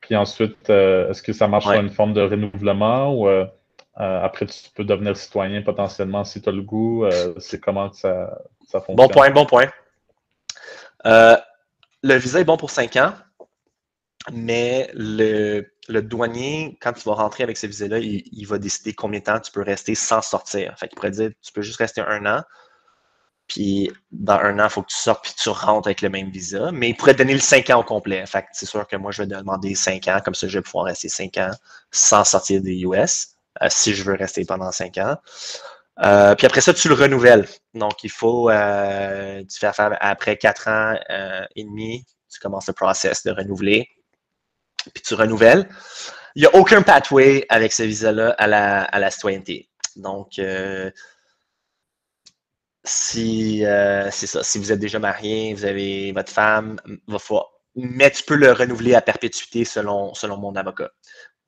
[0.00, 3.46] Puis ensuite, euh, est-ce que ça marche sur une forme de renouvellement ou euh,
[3.96, 7.06] après tu peux devenir citoyen potentiellement si tu as le goût?
[7.38, 8.96] c'est comment que ça, ça, fonctionne?
[8.96, 9.66] Bon point, bon point.
[12.04, 13.14] Le visa est bon pour 5 ans,
[14.30, 19.24] mais le, douanier, quand tu vas rentrer avec ce visa-là, il, va décider combien de
[19.24, 20.74] temps tu peux rester sans sortir.
[20.78, 22.42] Fait qu'il pourrait dire tu peux juste rester un an
[23.46, 26.30] puis dans un an, il faut que tu sortes puis tu rentres avec le même
[26.30, 26.72] visa.
[26.72, 28.24] Mais il pourrait donner le 5 ans au complet.
[28.26, 30.86] Fait c'est sûr que moi, je vais demander 5 ans, comme ça, je vais pouvoir
[30.86, 31.50] rester 5 ans
[31.90, 35.16] sans sortir des US, euh, si je veux rester pendant 5 ans.
[36.02, 37.46] Euh, puis après ça, tu le renouvelles.
[37.74, 40.94] Donc, il faut, euh, tu fais affaire après 4 ans
[41.54, 43.88] et demi, tu commences le process de renouveler.
[44.92, 45.68] Puis tu renouvelles.
[46.34, 49.70] Il n'y a aucun pathway avec ce visa-là à la, à la citoyenneté.
[49.96, 50.38] Donc,
[52.84, 56.78] si euh, c'est ça, si vous êtes déjà marié, vous avez votre femme,
[57.08, 57.18] va
[57.76, 60.90] mais tu peux le renouveler à perpétuité selon, selon mon avocat.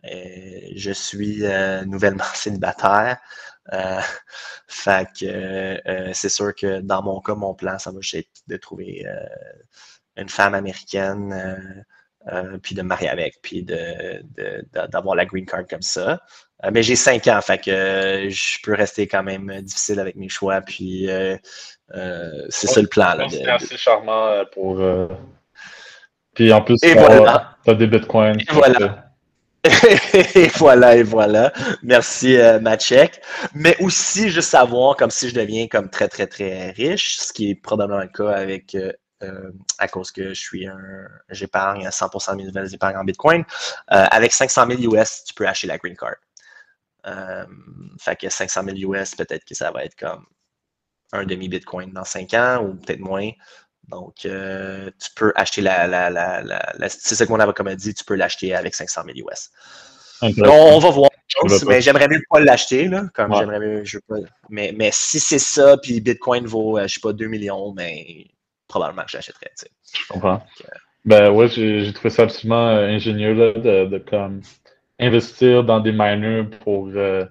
[0.04, 3.18] Euh, je suis euh, nouvellement célibataire.
[4.68, 9.04] fait que c'est sûr que dans mon cas, mon plan, ça va être de trouver
[10.16, 11.84] une femme américaine,
[12.62, 16.20] puis de me marier avec, puis d'avoir de, la green card comme ça.
[16.64, 20.16] Euh, mais j'ai cinq ans, fait que euh, je peux rester quand même difficile avec
[20.16, 20.60] mes choix.
[20.60, 21.36] Puis euh,
[22.48, 23.14] c'est ça le plan.
[23.28, 24.82] C'est assez charmant pour.
[26.34, 28.40] Puis en plus, tu as des bitcoins.
[28.40, 29.05] Et voilà.
[30.34, 31.52] et voilà, et voilà.
[31.82, 32.60] Merci, euh,
[33.54, 37.50] Mais aussi, juste savoir, comme si je deviens comme très, très, très riche, ce qui
[37.50, 38.76] est probablement le cas avec
[39.78, 40.78] à cause que je suis un,
[41.30, 43.44] j'épargne 100% de mes nouvelles épargnes en Bitcoin.
[43.88, 46.16] avec 500 000 US, tu peux acheter la green card.
[47.06, 47.46] Euh,
[47.98, 50.26] fait que 500 000 US, peut-être que ça va être comme
[51.12, 53.30] un demi-bitcoin dans 5 ans ou peut-être moins.
[53.88, 55.86] Donc, euh, tu peux acheter la.
[55.86, 59.02] la, la, la c'est ça que mon avocat m'a dit, tu peux l'acheter avec 500
[59.14, 59.50] 000 US.
[60.22, 61.10] on, va voir.
[61.66, 63.04] Mais j'aimerais mieux pas l'acheter, là.
[63.14, 63.84] Comme j'aimerais mieux.
[63.84, 64.16] Je pas,
[64.48, 68.26] mais, mais si c'est ça, puis Bitcoin vaut, euh, je sais pas, 2 millions, mais
[68.68, 69.52] probablement que j'achèterais.
[69.92, 70.44] Je comprends.
[71.04, 74.40] ben ouais, j'ai trouvé ça absolument ingénieux là, de, de comme
[74.98, 77.24] investir dans des miners pour euh,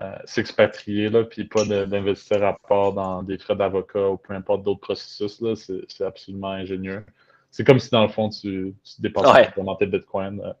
[0.00, 4.62] euh, s'expatrier, là, puis pas d'investir à part dans des frais d'avocat ou peu importe
[4.62, 7.04] d'autres processus, là, c'est absolument ingénieux.
[7.50, 9.26] C'est comme si dans le fond, tu, tu dépenses
[9.56, 10.54] vraiment tes bitcoins.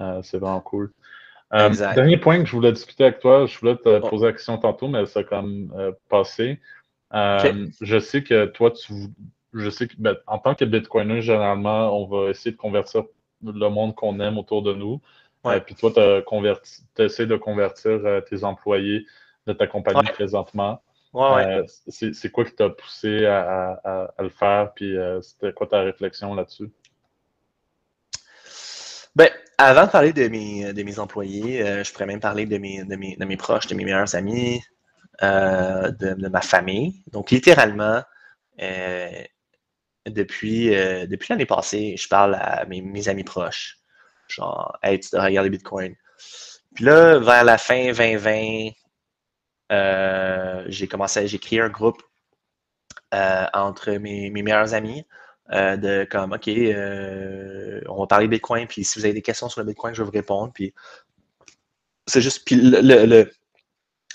[0.00, 0.92] Euh, c'est vraiment cool.
[1.50, 4.08] dernier point que je voulais discuter avec toi, je voulais te oh.
[4.08, 5.72] poser la question tantôt, mais ça a quand même
[6.08, 6.60] passé.
[7.12, 8.92] Je sais que toi, tu
[9.52, 13.04] je sais que ben, en tant que bitcoiner, généralement, on va essayer de convertir
[13.42, 15.00] le monde qu'on aime autour de nous.
[15.44, 15.60] Ouais.
[15.60, 19.06] puis toi, tu essaies de convertir euh, tes employés
[19.46, 20.82] de ta compagnie présentement.
[21.14, 24.72] Euh, c'est quoi qui t'a poussé à, le faire?
[24.74, 26.70] Puis euh, c'était quoi ta réflexion là-dessus?
[29.16, 32.84] Ben, avant de parler de mes, de mes employés, je pourrais même parler de mes,
[32.84, 34.62] de mes, de mes proches, de mes meilleurs amis.
[35.20, 37.02] de, ma famille.
[37.10, 38.02] Donc, littéralement,
[40.06, 43.79] depuis, depuis l'année passée, je parle à mes, amis proches.
[44.30, 45.94] Genre, hey, tu dois regarder Bitcoin.
[46.74, 48.70] Puis là, vers la fin 2020,
[50.68, 52.02] j'ai commencé, j'ai créé un groupe
[53.12, 55.04] entre mes, mes, meilleurs amis.
[55.52, 59.48] Euh, de comme, OK, euh, on va parler Bitcoin, puis si vous avez des questions
[59.48, 60.52] sur le Bitcoin, je vais vous répondre.
[60.52, 60.72] Puis
[62.06, 63.28] c'est juste, puis le,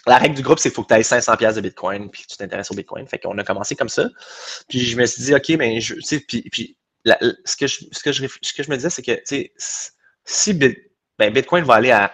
[0.07, 2.23] la règle du groupe, c'est qu'il faut que tu aies 500 pièces de Bitcoin, puis
[2.27, 3.05] tu t'intéresses au Bitcoin.
[3.07, 4.09] Fait qu'on a commencé comme ça.
[4.69, 7.85] Puis je me suis dit, OK, mais je, tu sais, puis, puis ce, que je,
[7.91, 9.19] ce, que je, ce que je me disais, c'est que,
[10.25, 12.11] si ben, Bitcoin va aller à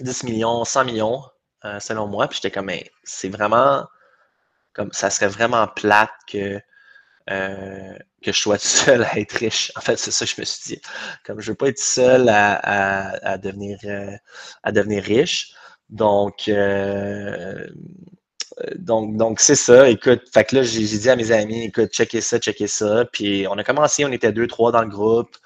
[0.00, 1.22] 10 millions, 100 millions,
[1.64, 2.70] euh, selon moi, puis j'étais comme,
[3.04, 3.86] c'est vraiment,
[4.72, 6.60] comme, ça serait vraiment plate que
[7.30, 9.72] euh, que je sois seul à être riche.
[9.76, 10.82] En fait, c'est ça que je me suis dit.
[11.24, 14.16] Comme je veux pas être seul à, devenir, euh,
[14.64, 15.54] à devenir riche.
[15.88, 16.50] Donc,
[18.76, 19.88] donc, donc c'est ça.
[19.88, 23.04] Écoute, fait que là, j'ai dit à mes amis, écoute, checkez ça, checkez ça.
[23.12, 25.36] Puis on a commencé, on était deux, trois dans le groupe.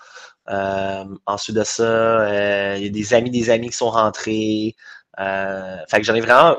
[0.49, 4.75] Ensuite de ça, il y a des amis, des amis qui sont rentrés.
[5.17, 6.57] fait que j'en ai vraiment.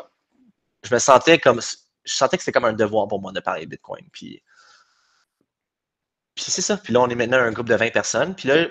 [0.84, 1.62] Je me sentais comme.
[2.06, 4.06] Je sentais que c'était comme un devoir pour moi de parler Bitcoin.
[4.12, 4.42] Puis
[6.38, 6.78] puis c'est ça.
[6.78, 8.36] Puis là, on est maintenant un groupe de 20 personnes.
[8.36, 8.68] Puis là,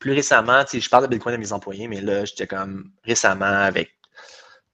[0.00, 3.92] plus récemment, je parle de Bitcoin à mes employés, mais là, j'étais comme récemment avec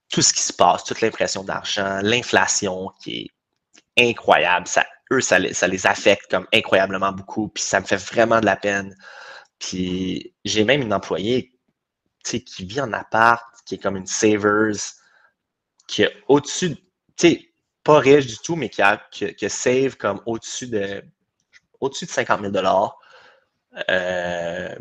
[0.09, 3.29] tout ce qui se passe, toute l'impression d'argent, l'inflation qui
[3.97, 4.67] est incroyable.
[4.67, 7.49] Ça, eux, ça, les affecte comme incroyablement beaucoup.
[7.49, 8.95] Puis ça me fait vraiment de la peine.
[9.61, 11.53] Puis j'ai même une employée
[12.23, 14.75] qui vit en appart, qui est comme une savers,
[15.87, 16.81] qui est au-dessus, tu
[17.17, 17.51] sais,
[17.83, 21.03] pas riche du tout, mais qui, a, qui, save comme au-dessus de
[21.79, 22.53] au-dessus de 50 000
[23.89, 24.75] euh,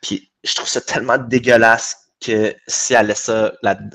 [0.00, 3.52] Puis je trouve ça tellement dégueulasse que si elle laisse ça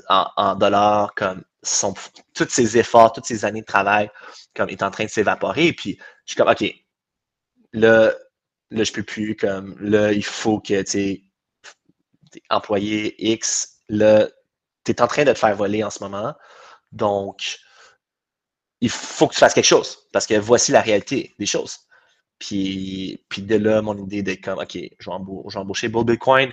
[0.08, 1.94] en, dollars, comme son,
[2.34, 4.10] tous ses efforts, toutes ses années de travail,
[4.54, 5.72] comme est en train de s'évaporer.
[5.72, 6.64] Puis je suis comme, OK,
[7.72, 8.12] là,
[8.70, 11.22] là, je peux plus, comme, là, il faut que, tu sais,
[12.48, 14.28] employé X, là,
[14.84, 16.34] tu es en train de te faire voler en ce moment.
[16.92, 17.58] Donc,
[18.80, 21.78] il faut que tu fasses quelque chose parce que voici la réalité des choses.
[22.38, 26.52] Puis, puis de là, mon idée de comme, OK, je vais, embaucher Bull Bitcoin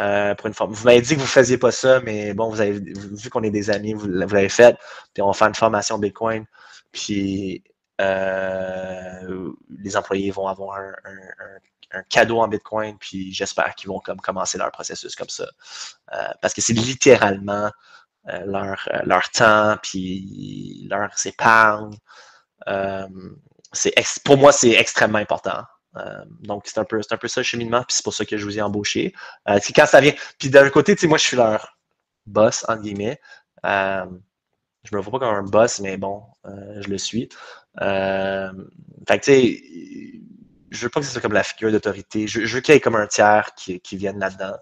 [0.00, 0.72] euh, pour une forme.
[0.72, 3.44] Vous m'avez dit que vous ne faisiez pas ça, mais bon, vous avez vu qu'on
[3.44, 4.76] est des amis, vous, l'avez fait.
[5.14, 6.44] Puis on va faire une formation Bitcoin.
[6.92, 7.62] Puis
[8.00, 12.98] euh, les employés vont avoir un, cadeau en Bitcoin.
[12.98, 15.46] Puis j'espère qu'ils vont comme commencer leur processus comme ça.
[16.12, 17.70] Euh, parce que c'est littéralement
[18.44, 21.96] leur, leur temps, puis leur épargne
[23.72, 23.94] c'est
[24.24, 25.62] pour moi, c'est extrêmement important.
[25.96, 28.36] Euh, donc, c'est un, peu, un peu ça le cheminement, puis c'est pour ça que
[28.36, 29.14] je vous ai embauché.
[29.48, 30.14] Euh, quand ça vient.
[30.38, 31.76] Puis d'un côté, moi, je suis leur
[32.26, 33.20] boss, entre guillemets.
[33.66, 34.06] Euh,
[34.84, 37.28] je me vois pas comme un boss, mais bon, euh, je le suis.
[37.78, 37.84] fait
[39.06, 39.62] que, tu sais,
[40.70, 42.26] je veux pas que ce soit comme la figure d'autorité.
[42.26, 44.56] Je, veux qu'il y ait comme un tiers qui, vienne là-dedans.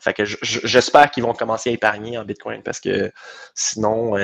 [0.00, 3.10] fait que j'espère qu'ils vont commencer à épargner en Bitcoin parce que
[3.54, 4.16] sinon,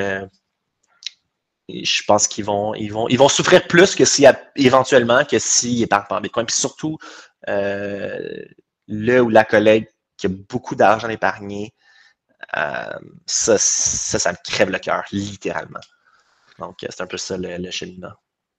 [1.68, 4.26] je pense qu'ils vont, ils vont, ils vont souffrir plus que si
[4.56, 6.46] éventuellement que s'ils épargnent pas en Bitcoin.
[6.46, 6.98] Puis surtout,
[7.48, 8.44] euh,
[8.88, 11.72] le ou la collègue qui a beaucoup d'argent épargné,
[12.56, 15.80] euh, ça, ça, me crève le cœur, littéralement.
[16.58, 18.12] Donc, c'est un peu ça le, cheminement.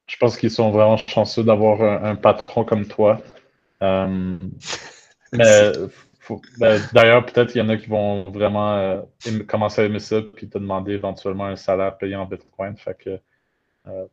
[0.07, 3.21] Je pense qu'ils sont vraiment chanceux d'avoir un, patron comme toi.
[3.81, 4.37] Euh,
[5.31, 5.71] mais
[6.57, 9.01] ben, d'ailleurs, peut-être qu'il y en a qui vont vraiment euh,
[9.47, 12.77] commencer à aimer ça puis te demander éventuellement un salaire payé en Bitcoin.
[12.77, 13.19] Fait que
[13.87, 14.05] euh,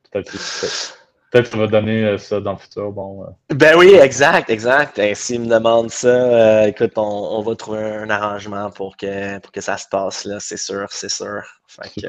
[1.31, 2.93] peut-être que ça va donner euh, ça dans le futur.
[2.93, 5.01] Bon, Ben oui, exact, exact.
[5.15, 9.77] S'ils me demandent ça, écoute, on, va trouver un arrangement pour que, pour que ça
[9.77, 11.43] se passe là, c'est sûr, c'est sûr.
[11.67, 12.07] Fait que,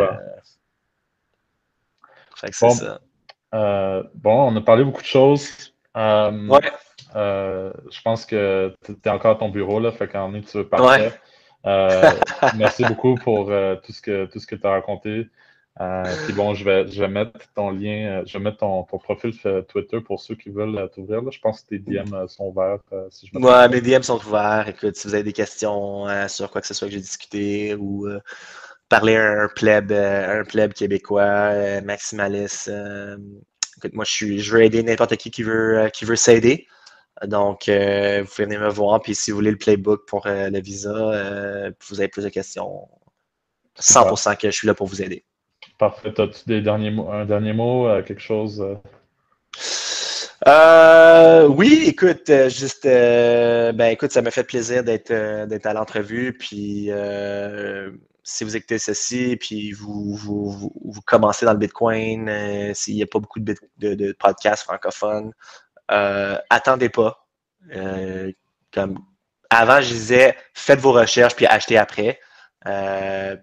[2.35, 2.99] fait que c'est ça.
[3.51, 5.73] bon, on a parlé beaucoup de choses.
[5.95, 6.71] ouais.
[7.15, 10.57] Euh, je pense que tu es encore à ton bureau, là, fait qu'en est, tu
[10.57, 11.13] veux partir.
[11.65, 12.09] Euh,
[12.57, 15.27] merci beaucoup pour euh, tout ce que, tout ce que tu as raconté.
[15.77, 19.33] Puis bon, je vais, je vais mettre ton lien, je vais mettre ton, ton profil
[19.67, 21.29] Twitter pour ceux qui veulent t'ouvrir.
[21.31, 22.79] Je pense que tes DM sont ouverts.
[23.09, 24.67] si je ouais, mes DM sont ouverts.
[24.67, 28.07] Écoute, si vous avez des questions sur quoi que ce soit que j'ai discuté ou
[28.89, 32.71] parler à un pleb, un pleb québécois, maximaliste.
[33.77, 36.67] écoute, moi, je, suis, je veux aider n'importe qui qui veut, qui veut s'aider.
[37.25, 39.01] Donc, euh, vous pouvez venir me voir.
[39.01, 42.29] Puis si vous voulez le playbook pour euh, le visa, euh, vous avez plus de
[42.29, 42.87] questions,
[43.79, 45.25] 100% que je suis là pour vous aider.
[45.81, 46.13] Parfait.
[46.21, 48.63] As-tu des derniers mots, un dernier mot, quelque chose?
[51.49, 56.37] oui, écoute, juste, ben écoute, ça m'a fait plaisir d'être à l'entrevue.
[56.37, 56.91] Puis
[58.23, 63.07] si vous écoutez ceci, puis vous, vous, commencez dans le Bitcoin, euh, s'il n'y a
[63.07, 65.31] pas beaucoup de, podcasts francophones,
[65.91, 67.27] euh, attendez pas.
[67.75, 68.31] Euh,
[68.73, 68.99] comme
[69.49, 72.19] avant, je disais, faites vos recherches puis achetez après.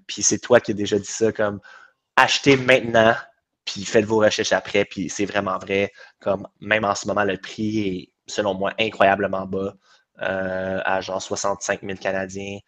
[0.07, 1.61] puis c'est toi qui as déjà dit ça, comme
[2.19, 3.15] achetez maintenant,
[3.65, 4.85] puis faites vos recherches après.
[4.85, 5.93] Puis c'est vraiment vrai.
[6.21, 9.75] Comme même en ce moment, le prix est, selon moi, incroyablement bas,
[10.19, 12.59] à genre 65 000 Canadiens.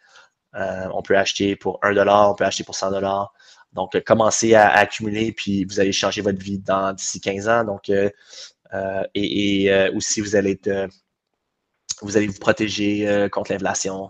[0.55, 2.91] Euh, on peut acheter pour 1 on peut acheter pour 100
[3.73, 7.63] Donc, euh, commencez à, accumuler, puis vous allez changer votre vie dans d'ici 15 ans.
[7.63, 8.09] Donc, euh,
[9.15, 10.59] et, aussi, vous allez
[12.01, 14.09] vous allez vous protéger contre l'inflation,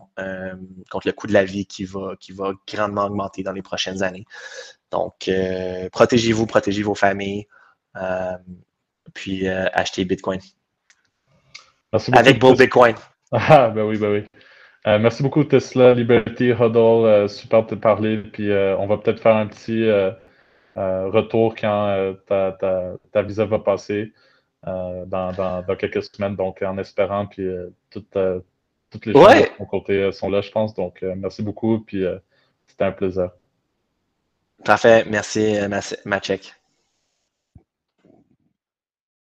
[0.90, 4.02] contre le coût de la vie qui va, qui va grandement augmenter dans les prochaines
[4.02, 4.26] années.
[4.92, 5.30] Donc,
[5.92, 7.48] protégez-vous, protégez vos familles,
[9.14, 10.40] puis achetez Bitcoin.
[12.14, 12.96] Avec Bull Bitcoin.
[13.34, 14.26] Ah, ben oui, ben oui.
[14.88, 17.06] Euh, merci beaucoup, Tesla, Liberty, Huddle.
[17.06, 18.18] Euh, super de te parler.
[18.18, 19.90] Puis euh, on va peut-être faire un petit
[20.76, 22.58] retour quand ta,
[23.12, 24.12] ta, visa va passer
[24.66, 26.36] dans, quelques semaines.
[26.36, 27.48] Donc, en espérant, puis
[27.90, 28.18] toutes,
[28.90, 30.74] toutes les choses de ton côté sont là, je pense.
[30.74, 31.80] Donc, merci beaucoup.
[31.80, 32.04] Puis
[32.68, 33.30] c'était un plaisir.
[34.64, 35.06] Parfait.
[35.10, 35.56] Merci,
[36.06, 36.61] Machek.